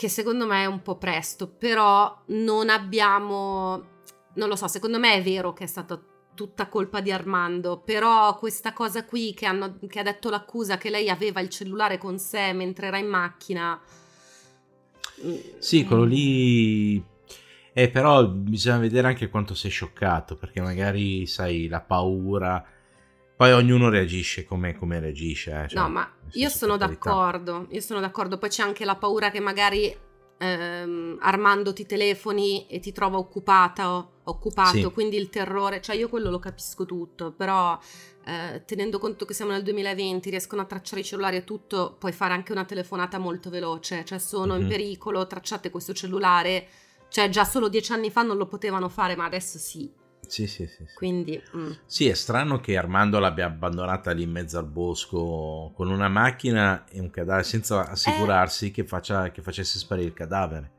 Mm. 0.01 0.07
Che 0.07 0.09
secondo 0.09 0.47
me 0.47 0.63
è 0.63 0.65
un 0.65 0.81
po' 0.81 0.97
presto, 0.97 1.47
però 1.47 2.23
non 2.27 2.69
abbiamo... 2.69 3.89
Non 4.33 4.47
lo 4.47 4.55
so, 4.55 4.67
secondo 4.67 4.97
me 4.97 5.13
è 5.13 5.21
vero 5.21 5.53
che 5.53 5.65
è 5.65 5.67
stata 5.67 6.01
tutta 6.33 6.67
colpa 6.67 7.01
di 7.01 7.11
Armando, 7.11 7.79
però 7.79 8.35
questa 8.37 8.73
cosa 8.73 9.05
qui 9.05 9.33
che, 9.33 9.45
hanno, 9.45 9.77
che 9.87 9.99
ha 9.99 10.03
detto 10.03 10.29
l'accusa 10.29 10.77
che 10.77 10.89
lei 10.89 11.09
aveva 11.09 11.41
il 11.41 11.49
cellulare 11.49 11.97
con 11.97 12.17
sé 12.17 12.53
mentre 12.53 12.87
era 12.87 12.97
in 12.97 13.07
macchina... 13.07 13.79
Sì, 15.59 15.83
quello 15.85 16.03
lì 16.03 17.03
eh, 17.73 17.89
però 17.89 18.27
bisogna 18.27 18.79
vedere 18.79 19.07
anche 19.07 19.29
quanto 19.29 19.53
sei 19.53 19.71
scioccato, 19.71 20.35
perché 20.35 20.61
magari, 20.61 21.25
sai, 21.25 21.67
la 21.67 21.81
paura... 21.81 22.63
Poi 23.41 23.53
ognuno 23.53 23.89
reagisce 23.89 24.45
come, 24.45 24.77
come 24.77 24.99
reagisce. 24.99 25.63
Eh, 25.63 25.67
cioè, 25.67 25.81
no, 25.81 25.89
ma 25.89 26.07
io 26.33 26.47
sono 26.47 26.77
d'accordo, 26.77 27.65
io 27.71 27.81
sono 27.81 27.99
d'accordo. 27.99 28.37
Poi 28.37 28.49
c'è 28.49 28.61
anche 28.61 28.85
la 28.85 28.95
paura 28.95 29.31
che 29.31 29.39
magari 29.39 29.97
ehm, 30.37 31.17
Armando 31.19 31.73
ti 31.73 31.87
telefoni 31.87 32.67
e 32.67 32.79
ti 32.79 32.91
trova 32.91 33.17
occupata 33.17 34.07
occupato, 34.25 34.77
sì. 34.77 34.83
quindi 34.91 35.17
il 35.17 35.29
terrore, 35.29 35.81
cioè 35.81 35.95
io 35.95 36.07
quello 36.07 36.29
lo 36.29 36.37
capisco 36.37 36.85
tutto, 36.85 37.31
però 37.31 37.79
eh, 38.25 38.61
tenendo 38.63 38.99
conto 38.99 39.25
che 39.25 39.33
siamo 39.33 39.53
nel 39.53 39.63
2020, 39.63 40.29
riescono 40.29 40.61
a 40.61 40.65
tracciare 40.65 41.01
i 41.01 41.03
cellulari 41.03 41.37
e 41.37 41.43
tutto, 41.43 41.95
puoi 41.97 42.11
fare 42.11 42.33
anche 42.33 42.51
una 42.51 42.65
telefonata 42.65 43.17
molto 43.17 43.49
veloce, 43.49 44.05
cioè 44.05 44.19
sono 44.19 44.53
mm-hmm. 44.53 44.61
in 44.61 44.67
pericolo, 44.67 45.25
tracciate 45.25 45.71
questo 45.71 45.93
cellulare, 45.93 46.67
cioè 47.09 47.27
già 47.29 47.43
solo 47.43 47.69
dieci 47.69 47.91
anni 47.91 48.11
fa 48.11 48.21
non 48.21 48.37
lo 48.37 48.45
potevano 48.45 48.87
fare, 48.87 49.15
ma 49.15 49.25
adesso 49.25 49.57
sì. 49.57 49.91
Sì, 50.31 50.47
sì, 50.47 50.65
sì. 50.65 50.85
sì. 50.87 50.93
Quindi... 50.95 51.41
Mm. 51.57 51.71
Sì, 51.85 52.07
è 52.07 52.13
strano 52.13 52.61
che 52.61 52.77
Armando 52.77 53.19
l'abbia 53.19 53.47
abbandonata 53.47 54.11
lì 54.11 54.23
in 54.23 54.31
mezzo 54.31 54.57
al 54.57 54.65
bosco 54.65 55.73
con 55.75 55.91
una 55.91 56.07
macchina 56.07 56.85
e 56.89 57.01
un 57.01 57.09
cadavere 57.09 57.43
senza 57.43 57.89
assicurarsi 57.89 58.67
eh... 58.67 58.71
che, 58.71 58.85
faccia, 58.85 59.29
che 59.31 59.41
facesse 59.41 59.77
sparire 59.77 60.07
il 60.07 60.13
cadavere. 60.13 60.71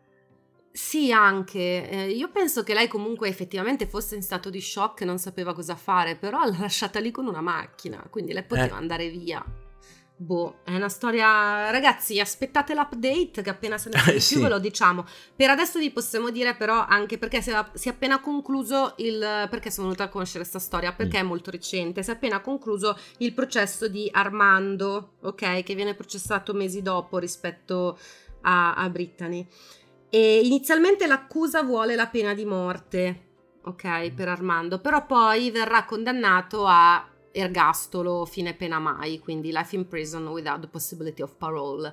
Sì, 0.72 1.12
anche. 1.12 1.86
Eh, 1.86 2.08
io 2.12 2.30
penso 2.30 2.62
che 2.62 2.72
lei 2.72 2.88
comunque 2.88 3.28
effettivamente 3.28 3.86
fosse 3.86 4.14
in 4.16 4.22
stato 4.22 4.48
di 4.48 4.62
shock 4.62 5.02
e 5.02 5.04
non 5.04 5.18
sapeva 5.18 5.52
cosa 5.52 5.76
fare, 5.76 6.16
però 6.16 6.46
l'ha 6.46 6.56
lasciata 6.58 6.98
lì 6.98 7.10
con 7.10 7.26
una 7.26 7.42
macchina, 7.42 8.02
quindi 8.08 8.32
lei 8.32 8.44
poteva 8.44 8.76
eh. 8.76 8.80
andare 8.80 9.10
via. 9.10 9.44
Boh, 10.22 10.60
è 10.62 10.72
una 10.76 10.88
storia. 10.88 11.70
Ragazzi, 11.70 12.20
aspettate 12.20 12.74
l'update 12.74 13.42
che 13.42 13.50
appena 13.50 13.76
se 13.76 13.88
ne 13.88 13.98
sa 14.00 14.12
di 14.12 14.20
sì. 14.20 14.34
più 14.34 14.44
ve 14.44 14.50
lo 14.50 14.60
diciamo. 14.60 15.04
Per 15.34 15.50
adesso 15.50 15.80
vi 15.80 15.90
possiamo 15.90 16.30
dire, 16.30 16.54
però, 16.54 16.86
anche 16.86 17.18
perché 17.18 17.42
si 17.42 17.50
è, 17.50 17.64
si 17.74 17.88
è 17.88 17.90
appena 17.90 18.20
concluso 18.20 18.94
il. 18.98 19.18
Perché 19.50 19.72
sono 19.72 19.88
venuta 19.88 20.04
a 20.04 20.08
conoscere 20.08 20.38
questa 20.38 20.60
storia? 20.60 20.92
Perché 20.92 21.18
mm. 21.18 21.20
è 21.20 21.24
molto 21.24 21.50
recente. 21.50 22.04
Si 22.04 22.10
è 22.10 22.12
appena 22.14 22.40
concluso 22.40 22.96
il 23.18 23.34
processo 23.34 23.88
di 23.88 24.08
Armando, 24.12 25.14
ok? 25.22 25.64
Che 25.64 25.74
viene 25.74 25.94
processato 25.94 26.52
mesi 26.54 26.82
dopo 26.82 27.18
rispetto 27.18 27.98
a, 28.42 28.74
a 28.74 28.88
Brittany. 28.90 29.44
E 30.08 30.40
inizialmente 30.44 31.08
l'accusa 31.08 31.64
vuole 31.64 31.96
la 31.96 32.06
pena 32.06 32.32
di 32.32 32.44
morte, 32.44 33.30
ok? 33.64 34.12
Per 34.12 34.28
Armando, 34.28 34.78
però 34.78 35.04
poi 35.04 35.50
verrà 35.50 35.84
condannato 35.84 36.64
a 36.66 37.11
ergastolo 37.32 38.24
fine 38.24 38.54
pena 38.54 38.78
mai, 38.78 39.18
quindi 39.18 39.50
life 39.50 39.74
in 39.74 39.88
prison 39.88 40.26
without 40.28 40.60
the 40.60 40.68
possibility 40.68 41.22
of 41.22 41.34
parole. 41.36 41.92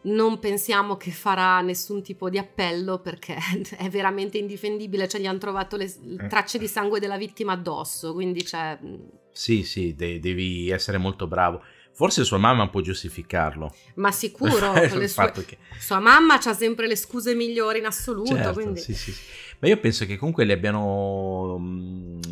Non 0.00 0.38
pensiamo 0.38 0.96
che 0.96 1.10
farà 1.10 1.60
nessun 1.60 2.02
tipo 2.02 2.30
di 2.30 2.38
appello 2.38 2.98
perché 2.98 3.36
è 3.76 3.88
veramente 3.88 4.38
indifendibile, 4.38 5.08
cioè 5.08 5.20
gli 5.20 5.26
hanno 5.26 5.38
trovato 5.38 5.76
le 5.76 5.84
eh. 5.84 6.26
tracce 6.28 6.58
di 6.58 6.68
sangue 6.68 7.00
della 7.00 7.16
vittima 7.16 7.52
addosso, 7.52 8.12
quindi 8.12 8.42
c'è... 8.42 8.78
Mm. 8.84 8.94
Sì, 9.32 9.62
sì, 9.62 9.94
de- 9.94 10.18
devi 10.18 10.68
essere 10.70 10.98
molto 10.98 11.26
bravo. 11.26 11.62
Forse 11.98 12.22
sua 12.22 12.38
mamma 12.38 12.68
può 12.68 12.80
giustificarlo. 12.80 13.74
Ma 13.94 14.12
sicuro, 14.12 14.72
sue... 15.08 15.32
che... 15.44 15.58
sua 15.80 15.98
mamma 15.98 16.38
ha 16.40 16.54
sempre 16.54 16.86
le 16.86 16.94
scuse 16.94 17.34
migliori 17.34 17.80
in 17.80 17.86
assoluto. 17.86 18.36
Certo, 18.36 18.52
quindi... 18.52 18.80
sì, 18.80 18.94
sì. 18.94 19.12
Ma 19.58 19.66
io 19.66 19.78
penso 19.78 20.06
che 20.06 20.16
comunque 20.16 20.44
li 20.44 20.52
abbiano 20.52 21.60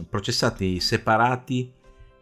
processati 0.08 0.78
separati 0.78 1.72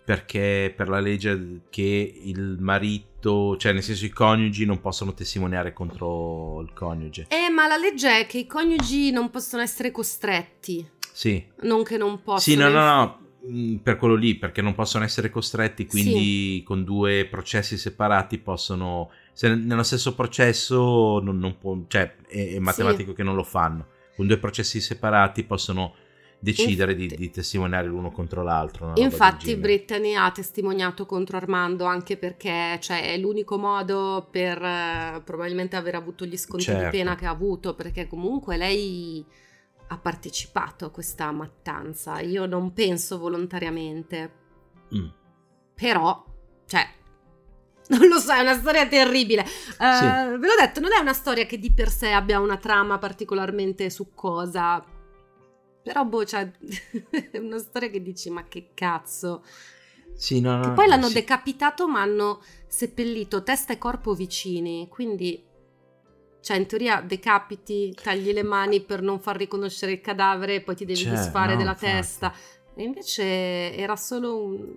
perché 0.05 0.73
per 0.77 0.88
la 0.90 1.01
legge 1.01 1.62
che 1.71 2.21
il 2.25 2.59
marito, 2.61 3.57
cioè 3.57 3.73
nel 3.73 3.83
senso 3.83 4.05
i 4.05 4.11
coniugi 4.11 4.67
non 4.67 4.81
possono 4.81 5.14
testimoniare 5.14 5.73
contro 5.73 6.61
il 6.61 6.75
coniuge. 6.75 7.27
Eh, 7.31 7.49
ma 7.49 7.67
la 7.67 7.79
legge 7.79 8.21
è 8.21 8.27
che 8.27 8.38
i 8.38 8.47
coniugi 8.47 9.11
non 9.11 9.31
possono 9.31 9.62
essere 9.62 9.90
costretti. 9.90 10.87
Sì. 11.11 11.43
Non 11.62 11.85
che 11.85 11.97
non 11.97 12.23
possono. 12.23 12.38
Sì, 12.40 12.55
no, 12.55 12.69
no, 12.69 12.85
no, 12.85 13.19
mm, 13.49 13.77
per 13.77 13.97
quello 13.97 14.14
lì, 14.14 14.35
perché 14.35 14.61
non 14.61 14.75
possono 14.75 15.05
essere 15.05 15.31
costretti, 15.31 15.87
quindi 15.87 16.57
sì. 16.59 16.62
con 16.64 16.85
due 16.85 17.27
processi 17.31 17.79
separati 17.79 18.38
possono... 18.38 19.11
Se 19.33 19.55
nello 19.55 19.83
stesso 19.83 20.14
processo 20.14 21.19
non, 21.21 21.38
non 21.38 21.57
può, 21.57 21.79
cioè 21.88 22.14
è, 22.29 22.55
è 22.55 22.59
matematico 22.59 23.11
sì. 23.11 23.17
che 23.17 23.23
non 23.23 23.37
lo 23.37 23.43
fanno. 23.43 23.87
Con 24.17 24.27
due 24.27 24.37
processi 24.37 24.81
separati 24.81 25.45
possono 25.45 25.95
decidere 26.44 26.94
di, 26.94 27.07
di, 27.07 27.30
testimoniare 27.30 27.87
l'uno 27.87 28.11
contro 28.11 28.42
l'altro. 28.42 28.92
Infatti 28.96 29.57
Brittany 29.57 30.14
ha 30.14 30.30
testimoniato 30.30 31.07
contro 31.07 31.38
Armando 31.38 31.87
anche 31.87 32.18
perché 32.18 32.78
cioè, 32.80 33.12
è 33.12 33.16
l'unico 33.16 33.57
modo 33.57 34.28
per 34.30 34.62
eh, 34.62 35.22
probabilmente 35.24 35.76
aver 35.76 35.94
avuto 35.94 36.26
gli 36.26 36.37
sconti 36.37 36.66
certo. 36.66 36.85
di 36.85 36.90
pena 36.90 37.14
che 37.14 37.24
ha 37.24 37.30
avuto, 37.30 37.74
perché 37.74 38.07
comunque 38.07 38.59
lei 38.59 39.24
ha 39.88 39.96
partecipato 39.96 40.85
a 40.85 40.90
questa 40.90 41.33
mattanza. 41.33 42.20
Io 42.20 42.44
non 42.44 42.74
penso 42.74 43.18
volontariamente. 43.18 44.33
Mm. 44.94 45.07
Però, 45.74 46.24
cioè, 46.66 46.87
non 47.88 48.07
lo 48.07 48.18
so, 48.18 48.35
è 48.35 48.40
una 48.40 48.59
storia 48.59 48.87
terribile. 48.87 49.40
Uh, 49.42 49.96
sì. 49.96 50.04
Ve 50.04 50.46
l'ho 50.46 50.57
detto, 50.59 50.80
non 50.80 50.92
è 50.92 51.00
una 51.00 51.14
storia 51.14 51.46
che 51.46 51.59
di 51.59 51.72
per 51.72 51.88
sé 51.88 52.11
abbia 52.11 52.38
una 52.38 52.59
trama 52.59 52.98
particolarmente 52.98 53.88
succosa. 53.88 54.85
Però, 55.85 56.03
boh, 56.07 56.25
cioè, 56.25 56.51
è 57.31 57.37
una 57.37 57.59
storia 57.59 57.90
che 57.90 58.03
dici, 58.03 58.31
ma 58.31 58.44
che 58.49 58.70
cazzo. 58.73 59.44
Sì, 60.14 60.40
no, 60.40 60.57
no. 60.57 60.62
Che 60.62 60.70
poi 60.70 60.87
l'hanno 60.88 61.09
sì. 61.09 61.14
decapitato, 61.14 61.87
ma 61.87 62.01
hanno 62.01 62.40
seppellito 62.66 63.42
testa 63.42 63.75
e 63.75 63.79
corpo 63.79 64.14
vicini. 64.14 64.88
Quindi, 64.88 65.44
cioè, 66.40 66.57
in 66.57 66.66
teoria 66.66 67.03
decapiti, 67.03 67.94
tagli 68.01 68.33
le 68.33 68.42
mani 68.42 68.81
per 68.81 69.03
non 69.03 69.20
far 69.20 69.37
riconoscere 69.37 69.92
il 69.92 70.01
cadavere 70.01 70.55
e 70.55 70.61
poi 70.62 70.75
ti 70.75 70.87
devi 70.87 71.01
cioè, 71.01 71.11
disfare 71.11 71.53
no, 71.53 71.59
della 71.59 71.73
infatti. 71.73 71.92
testa. 71.92 72.35
E 72.75 72.83
invece 72.83 73.75
era 73.75 73.97
solo 73.97 74.42
un, 74.42 74.75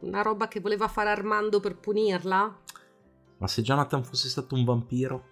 una 0.00 0.20
roba 0.20 0.46
che 0.46 0.60
voleva 0.60 0.88
fare 0.88 1.08
Armando 1.08 1.58
per 1.58 1.76
punirla. 1.76 2.58
Ma 3.38 3.46
se 3.46 3.62
Jonathan 3.62 4.04
fosse 4.04 4.28
stato 4.28 4.54
un 4.54 4.64
vampiro? 4.64 5.29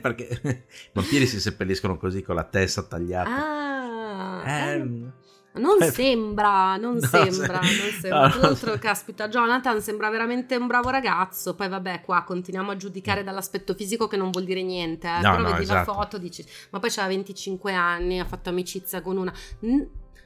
Perché 0.00 0.40
i 0.42 0.62
vampiri 0.92 1.26
si 1.26 1.40
seppelliscono 1.40 1.96
così 1.96 2.22
con 2.22 2.34
la 2.34 2.44
testa 2.44 2.82
tagliata. 2.82 3.30
Ah, 3.30 4.42
eh, 4.48 4.74
eh, 4.74 5.10
non 5.52 5.82
eh, 5.82 5.90
sembra, 5.90 6.76
non 6.76 6.94
no, 6.94 7.06
sembra, 7.06 7.60
se... 7.62 7.82
non 7.82 7.90
sembra. 8.00 8.26
No, 8.26 8.30
Tra 8.30 8.40
l'altro, 8.40 8.78
caspita, 8.78 9.28
Jonathan 9.28 9.80
sembra 9.80 10.08
veramente 10.08 10.54
un 10.56 10.66
bravo 10.66 10.90
ragazzo. 10.90 11.54
Poi, 11.54 11.68
vabbè, 11.68 12.02
qua 12.02 12.22
continuiamo 12.22 12.70
a 12.70 12.76
giudicare 12.76 13.24
dall'aspetto 13.24 13.74
fisico 13.74 14.06
che 14.06 14.16
non 14.16 14.30
vuol 14.30 14.44
dire 14.44 14.62
niente. 14.62 15.08
Eh. 15.08 15.20
No, 15.20 15.36
Però 15.36 15.50
vedi 15.50 15.62
esatto. 15.62 15.90
la 15.90 15.96
foto, 15.96 16.18
dici, 16.18 16.44
ma 16.70 16.78
poi 16.78 16.90
c'ha 16.90 17.06
25 17.06 17.72
anni, 17.72 18.20
ha 18.20 18.24
fatto 18.24 18.48
amicizia 18.48 19.02
con 19.02 19.16
una. 19.16 19.32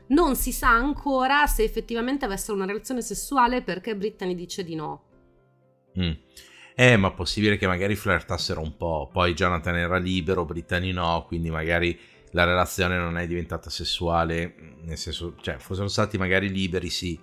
non 0.08 0.36
si 0.36 0.52
sa 0.52 0.68
ancora 0.68 1.46
se 1.46 1.62
effettivamente 1.62 2.26
avessero 2.26 2.54
una 2.54 2.66
relazione 2.66 3.00
sessuale 3.00 3.62
perché 3.62 3.96
Brittany 3.96 4.34
dice 4.34 4.62
di 4.62 4.74
no. 4.74 5.02
Mm. 5.98 6.12
Eh, 6.76 6.96
ma 6.96 7.12
possibile 7.12 7.56
che 7.56 7.66
magari 7.66 7.94
flirtassero 7.94 8.60
un 8.60 8.76
po'. 8.76 9.08
Poi 9.12 9.34
Jonathan 9.34 9.76
era 9.76 9.96
libero, 9.96 10.44
Brittany 10.44 10.92
no, 10.92 11.24
quindi 11.26 11.50
magari 11.50 11.98
la 12.30 12.44
relazione 12.44 12.96
non 12.96 13.16
è 13.16 13.26
diventata 13.26 13.70
sessuale. 13.70 14.54
Nel 14.82 14.98
senso, 14.98 15.36
cioè, 15.40 15.56
fossero 15.58 15.88
stati 15.88 16.18
magari 16.18 16.50
liberi, 16.50 16.90
sì. 16.90 17.18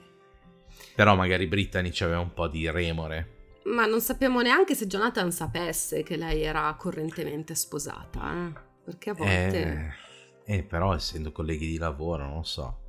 Però 0.95 1.15
magari 1.15 1.47
Brittany 1.47 1.89
c'aveva 1.91 2.19
un 2.19 2.33
po' 2.33 2.47
di 2.47 2.69
remore. 2.69 3.39
Ma 3.65 3.85
non 3.85 4.01
sappiamo 4.01 4.41
neanche 4.41 4.73
se 4.73 4.87
Jonathan 4.87 5.31
sapesse 5.31 6.01
che 6.01 6.15
lei 6.15 6.41
era 6.43 6.73
correntemente 6.77 7.53
sposata, 7.53 8.33
eh? 8.33 8.53
Perché 8.83 9.09
a 9.11 9.13
volte... 9.13 9.95
Eh, 10.45 10.55
eh 10.55 10.63
però 10.63 10.95
essendo 10.95 11.31
colleghi 11.31 11.67
di 11.67 11.77
lavoro, 11.77 12.25
non 12.25 12.45
so. 12.45 12.80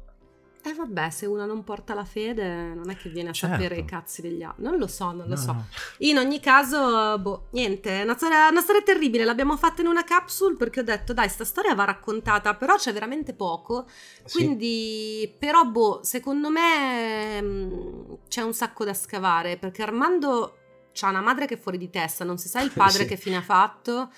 Eh 0.64 0.74
vabbè, 0.74 1.10
se 1.10 1.26
uno 1.26 1.44
non 1.44 1.64
porta 1.64 1.92
la 1.92 2.04
fede, 2.04 2.72
non 2.72 2.88
è 2.88 2.96
che 2.96 3.08
viene 3.08 3.30
a 3.30 3.32
certo. 3.32 3.56
sapere 3.56 3.78
i 3.80 3.84
cazzi 3.84 4.22
degli 4.22 4.44
altri. 4.44 4.62
Non 4.62 4.78
lo 4.78 4.86
so, 4.86 5.06
non 5.06 5.26
lo 5.26 5.34
no. 5.34 5.36
so. 5.36 5.64
In 5.98 6.18
ogni 6.18 6.38
caso, 6.38 7.18
boh, 7.18 7.46
niente, 7.50 8.02
una 8.02 8.16
storia, 8.16 8.48
una 8.48 8.60
storia 8.60 8.80
terribile. 8.80 9.24
L'abbiamo 9.24 9.56
fatta 9.56 9.80
in 9.80 9.88
una 9.88 10.04
capsule 10.04 10.54
perché 10.54 10.80
ho 10.80 10.84
detto, 10.84 11.12
dai, 11.12 11.28
sta 11.28 11.44
storia 11.44 11.74
va 11.74 11.84
raccontata, 11.84 12.54
però 12.54 12.76
c'è 12.76 12.92
veramente 12.92 13.34
poco. 13.34 13.86
Quindi, 14.30 15.22
sì. 15.22 15.34
però, 15.36 15.64
boh, 15.64 15.98
secondo 16.04 16.48
me 16.48 17.42
mm, 17.42 18.12
c'è 18.28 18.42
un 18.42 18.54
sacco 18.54 18.84
da 18.84 18.94
scavare 18.94 19.56
perché 19.56 19.82
Armando 19.82 20.58
ha 21.00 21.08
una 21.08 21.22
madre 21.22 21.46
che 21.46 21.54
è 21.54 21.58
fuori 21.58 21.78
di 21.78 21.90
testa, 21.90 22.22
non 22.22 22.38
si 22.38 22.48
sa 22.48 22.60
il 22.60 22.70
padre 22.72 23.02
sì. 23.02 23.06
che 23.06 23.16
fine 23.16 23.36
ha 23.36 23.42
fatto 23.42 24.10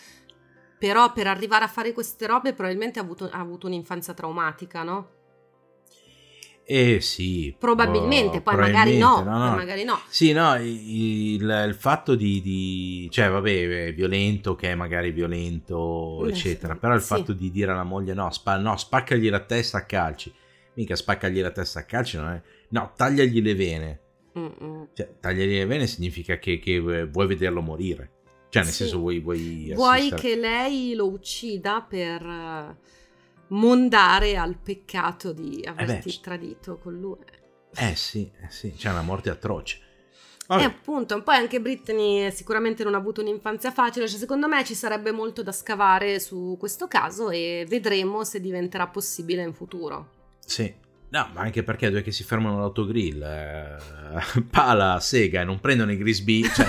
però 0.77 1.13
per 1.15 1.27
arrivare 1.27 1.65
a 1.65 1.69
fare 1.69 1.95
queste 1.95 2.27
robe 2.27 2.53
probabilmente 2.53 2.99
ha 2.99 3.03
avuto, 3.03 3.31
ha 3.33 3.39
avuto 3.39 3.67
un'infanzia 3.67 4.13
traumatica, 4.13 4.83
no? 4.83 5.09
Eh 6.67 7.01
sì. 7.03 7.55
Probabilmente, 7.59 8.41
poi 8.41 8.57
magari 8.57 8.97
no, 8.97 9.23
no, 9.23 9.39
no. 9.39 9.55
magari 9.55 9.85
no. 9.85 10.01
Sì, 10.09 10.33
no, 10.33 10.55
il, 10.57 11.43
il 11.43 11.77
fatto 11.79 12.15
di, 12.15 12.41
di, 12.41 13.07
Cioè, 13.11 13.29
vabbè, 13.29 13.87
è 13.89 13.95
violento 13.95 14.55
che 14.55 14.71
è 14.71 14.75
magari 14.75 15.11
violento, 15.11 16.25
eh, 16.25 16.31
eccetera, 16.31 16.75
però 16.75 16.95
il 16.95 17.03
sì. 17.03 17.09
fatto 17.09 17.33
di 17.35 17.51
dire 17.51 17.73
alla 17.73 17.85
moglie 17.85 18.15
no, 18.15 18.31
spa, 18.31 18.57
no, 18.57 18.77
spaccagli 18.79 19.29
la 19.29 19.41
testa 19.41 19.79
a 19.79 19.85
calci. 19.85 20.33
Mica 20.75 20.97
spaccagli 20.97 21.41
la 21.41 21.51
testa 21.51 21.81
a 21.81 21.85
calci, 21.85 22.17
non 22.17 22.31
è... 22.31 22.43
No, 22.71 22.93
tagliagli 22.97 23.43
le 23.43 23.55
vene. 23.55 24.01
Mm-mm. 24.39 24.89
Cioè, 24.95 25.17
tagliagli 25.21 25.59
le 25.59 25.67
vene 25.67 25.87
significa 25.87 26.39
che, 26.39 26.59
che 26.59 26.81
vuoi 26.81 27.27
vederlo 27.27 27.61
morire. 27.61 28.11
Cioè, 28.49 28.63
nel 28.63 28.73
sì. 28.73 28.85
senso 28.85 28.99
vuoi... 28.99 29.21
Vuoi, 29.21 29.71
vuoi 29.75 30.11
che 30.15 30.35
lei 30.35 30.95
lo 30.95 31.09
uccida 31.09 31.85
per 31.87 32.77
mondare 33.55 34.37
al 34.37 34.57
peccato 34.57 35.33
di 35.33 35.65
averti 35.65 36.09
eh 36.09 36.21
tradito 36.21 36.79
con 36.79 36.99
lui. 36.99 37.19
Eh 37.77 37.95
sì, 37.97 38.31
eh 38.41 38.51
sì, 38.51 38.73
c'è 38.73 38.91
una 38.91 39.03
morte 39.03 39.31
atroce. 39.31 39.81
E 40.47 40.63
appunto, 40.63 41.23
poi 41.23 41.37
anche 41.37 41.59
Britney 41.59 42.31
sicuramente 42.31 42.85
non 42.85 42.93
ha 42.95 42.99
avuto 42.99 43.23
un'infanzia 43.23 43.71
facile, 43.73 44.07
cioè 44.07 44.19
secondo 44.19 44.47
me 44.47 44.63
ci 44.63 44.75
sarebbe 44.75 45.11
molto 45.11 45.43
da 45.43 45.53
scavare 45.53 46.21
su 46.21 46.57
questo 46.59 46.87
caso 46.87 47.31
e 47.31 47.65
vedremo 47.67 48.25
se 48.25 48.41
diventerà 48.41 48.87
possibile 48.89 49.43
in 49.43 49.55
futuro. 49.55 50.11
Sì, 50.45 50.71
no, 51.09 51.31
ma 51.33 51.41
anche 51.41 51.63
perché 51.63 51.89
dove 51.89 52.03
che 52.03 52.13
si 52.13 52.25
fermano 52.25 52.59
l'autogrill, 52.59 53.23
eh, 53.23 53.79
pala, 54.51 55.01
sega 55.01 55.41
e 55.41 55.45
non 55.45 55.61
prendono 55.61 55.93
i 55.93 55.97
Grisby, 55.97 56.45
cioè... 56.53 56.69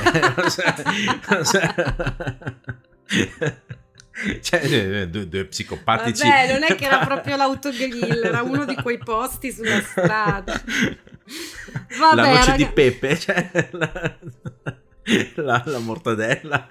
Cioè, 4.41 4.63
eh, 4.63 5.07
due, 5.09 5.27
due 5.27 5.45
psicopatici. 5.45 6.27
Vabbè, 6.27 6.53
non 6.53 6.63
è 6.63 6.75
che 6.75 6.85
era 6.85 6.99
proprio 7.05 7.35
l'autogrill, 7.35 8.23
era 8.23 8.41
uno 8.41 8.65
di 8.65 8.75
quei 8.75 8.97
posti 8.97 9.51
sulla 9.51 9.81
strada. 9.81 10.61
Vabbè, 11.99 12.15
la 12.15 12.27
noce 12.27 12.51
raga... 12.51 12.55
di 12.55 12.67
pepe, 12.67 13.17
cioè 13.17 13.49
la, 13.71 14.17
la, 15.35 15.63
la 15.65 15.79
mortadella. 15.79 16.67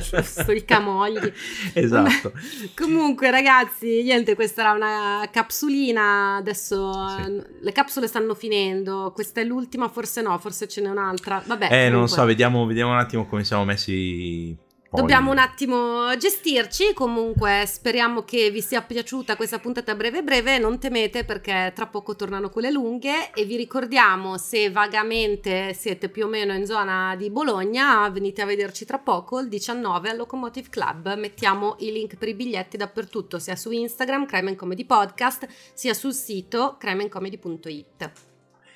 Giusto, 0.00 0.52
i 0.52 0.64
camogli. 0.64 1.32
Esatto. 1.74 2.32
Comunque, 2.76 3.30
ragazzi, 3.30 4.02
niente, 4.02 4.34
questa 4.34 4.62
era 4.62 4.72
una 4.72 5.28
capsulina. 5.30 6.36
Adesso 6.36 7.08
sì. 7.08 7.22
Eh, 7.22 7.46
le 7.60 7.72
capsule 7.72 8.06
stanno 8.06 8.34
finendo. 8.34 9.10
Questa 9.14 9.40
è 9.40 9.44
l'ultima, 9.44 9.88
forse 9.88 10.22
no, 10.22 10.38
forse 10.38 10.68
ce 10.68 10.80
n'è 10.80 10.88
un'altra. 10.88 11.42
Vabbè. 11.44 11.64
Eh, 11.64 11.68
comunque. 11.68 11.90
non 11.90 12.08
so, 12.08 12.24
vediamo, 12.24 12.64
vediamo 12.66 12.92
un 12.92 12.98
attimo 12.98 13.26
come 13.26 13.44
siamo 13.44 13.64
messi 13.64 14.56
poi... 14.92 15.00
Dobbiamo 15.00 15.30
un 15.30 15.38
attimo 15.38 16.14
gestirci, 16.18 16.92
comunque 16.92 17.64
speriamo 17.66 18.24
che 18.24 18.50
vi 18.50 18.60
sia 18.60 18.82
piaciuta 18.82 19.36
questa 19.36 19.58
puntata 19.58 19.94
breve 19.94 20.22
breve, 20.22 20.58
non 20.58 20.78
temete 20.78 21.24
perché 21.24 21.72
tra 21.74 21.86
poco 21.86 22.14
tornano 22.14 22.50
quelle 22.50 22.70
lunghe 22.70 23.32
e 23.32 23.46
vi 23.46 23.56
ricordiamo 23.56 24.36
se 24.36 24.70
vagamente 24.70 25.72
siete 25.72 26.10
più 26.10 26.26
o 26.26 26.28
meno 26.28 26.52
in 26.52 26.66
zona 26.66 27.16
di 27.16 27.30
Bologna, 27.30 28.06
venite 28.10 28.42
a 28.42 28.44
vederci 28.44 28.84
tra 28.84 28.98
poco 28.98 29.38
il 29.38 29.48
19 29.48 30.10
al 30.10 30.18
Locomotive 30.18 30.68
Club, 30.68 31.16
mettiamo 31.16 31.76
i 31.78 31.90
link 31.90 32.16
per 32.16 32.28
i 32.28 32.34
biglietti 32.34 32.76
dappertutto, 32.76 33.38
sia 33.38 33.56
su 33.56 33.70
Instagram 33.70 34.26
Crime 34.26 34.54
Comedy 34.56 34.84
Podcast, 34.84 35.48
sia 35.72 35.94
sul 35.94 36.12
sito 36.12 36.76
crimeandcomedy.it. 36.78 38.31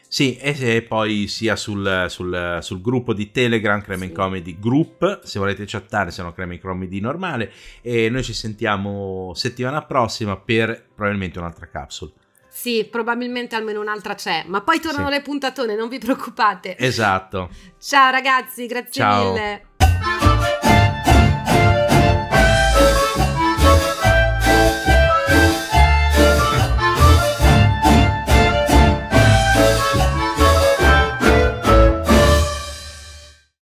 Sì, 0.08 0.36
e 0.36 0.82
poi 0.82 1.26
sia 1.26 1.56
sul, 1.56 2.06
sul, 2.08 2.58
sul 2.60 2.80
gruppo 2.80 3.12
di 3.12 3.30
Telegram 3.30 3.80
Creme 3.82 4.06
sì. 4.06 4.12
Comedy 4.12 4.58
Group, 4.58 5.22
se 5.22 5.38
volete 5.38 5.64
chattare, 5.66 6.10
se 6.10 6.22
no 6.22 6.32
Creme 6.32 6.58
Comedy 6.60 7.00
normale. 7.00 7.52
E 7.82 8.08
noi 8.08 8.22
ci 8.22 8.32
sentiamo 8.32 9.32
settimana 9.34 9.82
prossima 9.82 10.36
per 10.36 10.88
probabilmente 10.94 11.38
un'altra 11.38 11.66
capsule. 11.66 12.12
Sì, 12.48 12.88
probabilmente 12.90 13.54
almeno 13.54 13.80
un'altra 13.80 14.14
c'è, 14.14 14.44
ma 14.46 14.62
poi 14.62 14.80
tornano 14.80 15.08
sì. 15.08 15.12
le 15.14 15.20
puntatone, 15.20 15.74
non 15.74 15.90
vi 15.90 15.98
preoccupate. 15.98 16.78
Esatto. 16.78 17.50
Ciao 17.78 18.10
ragazzi, 18.10 18.66
grazie 18.66 19.02
Ciao. 19.02 19.32
mille. 19.32 19.75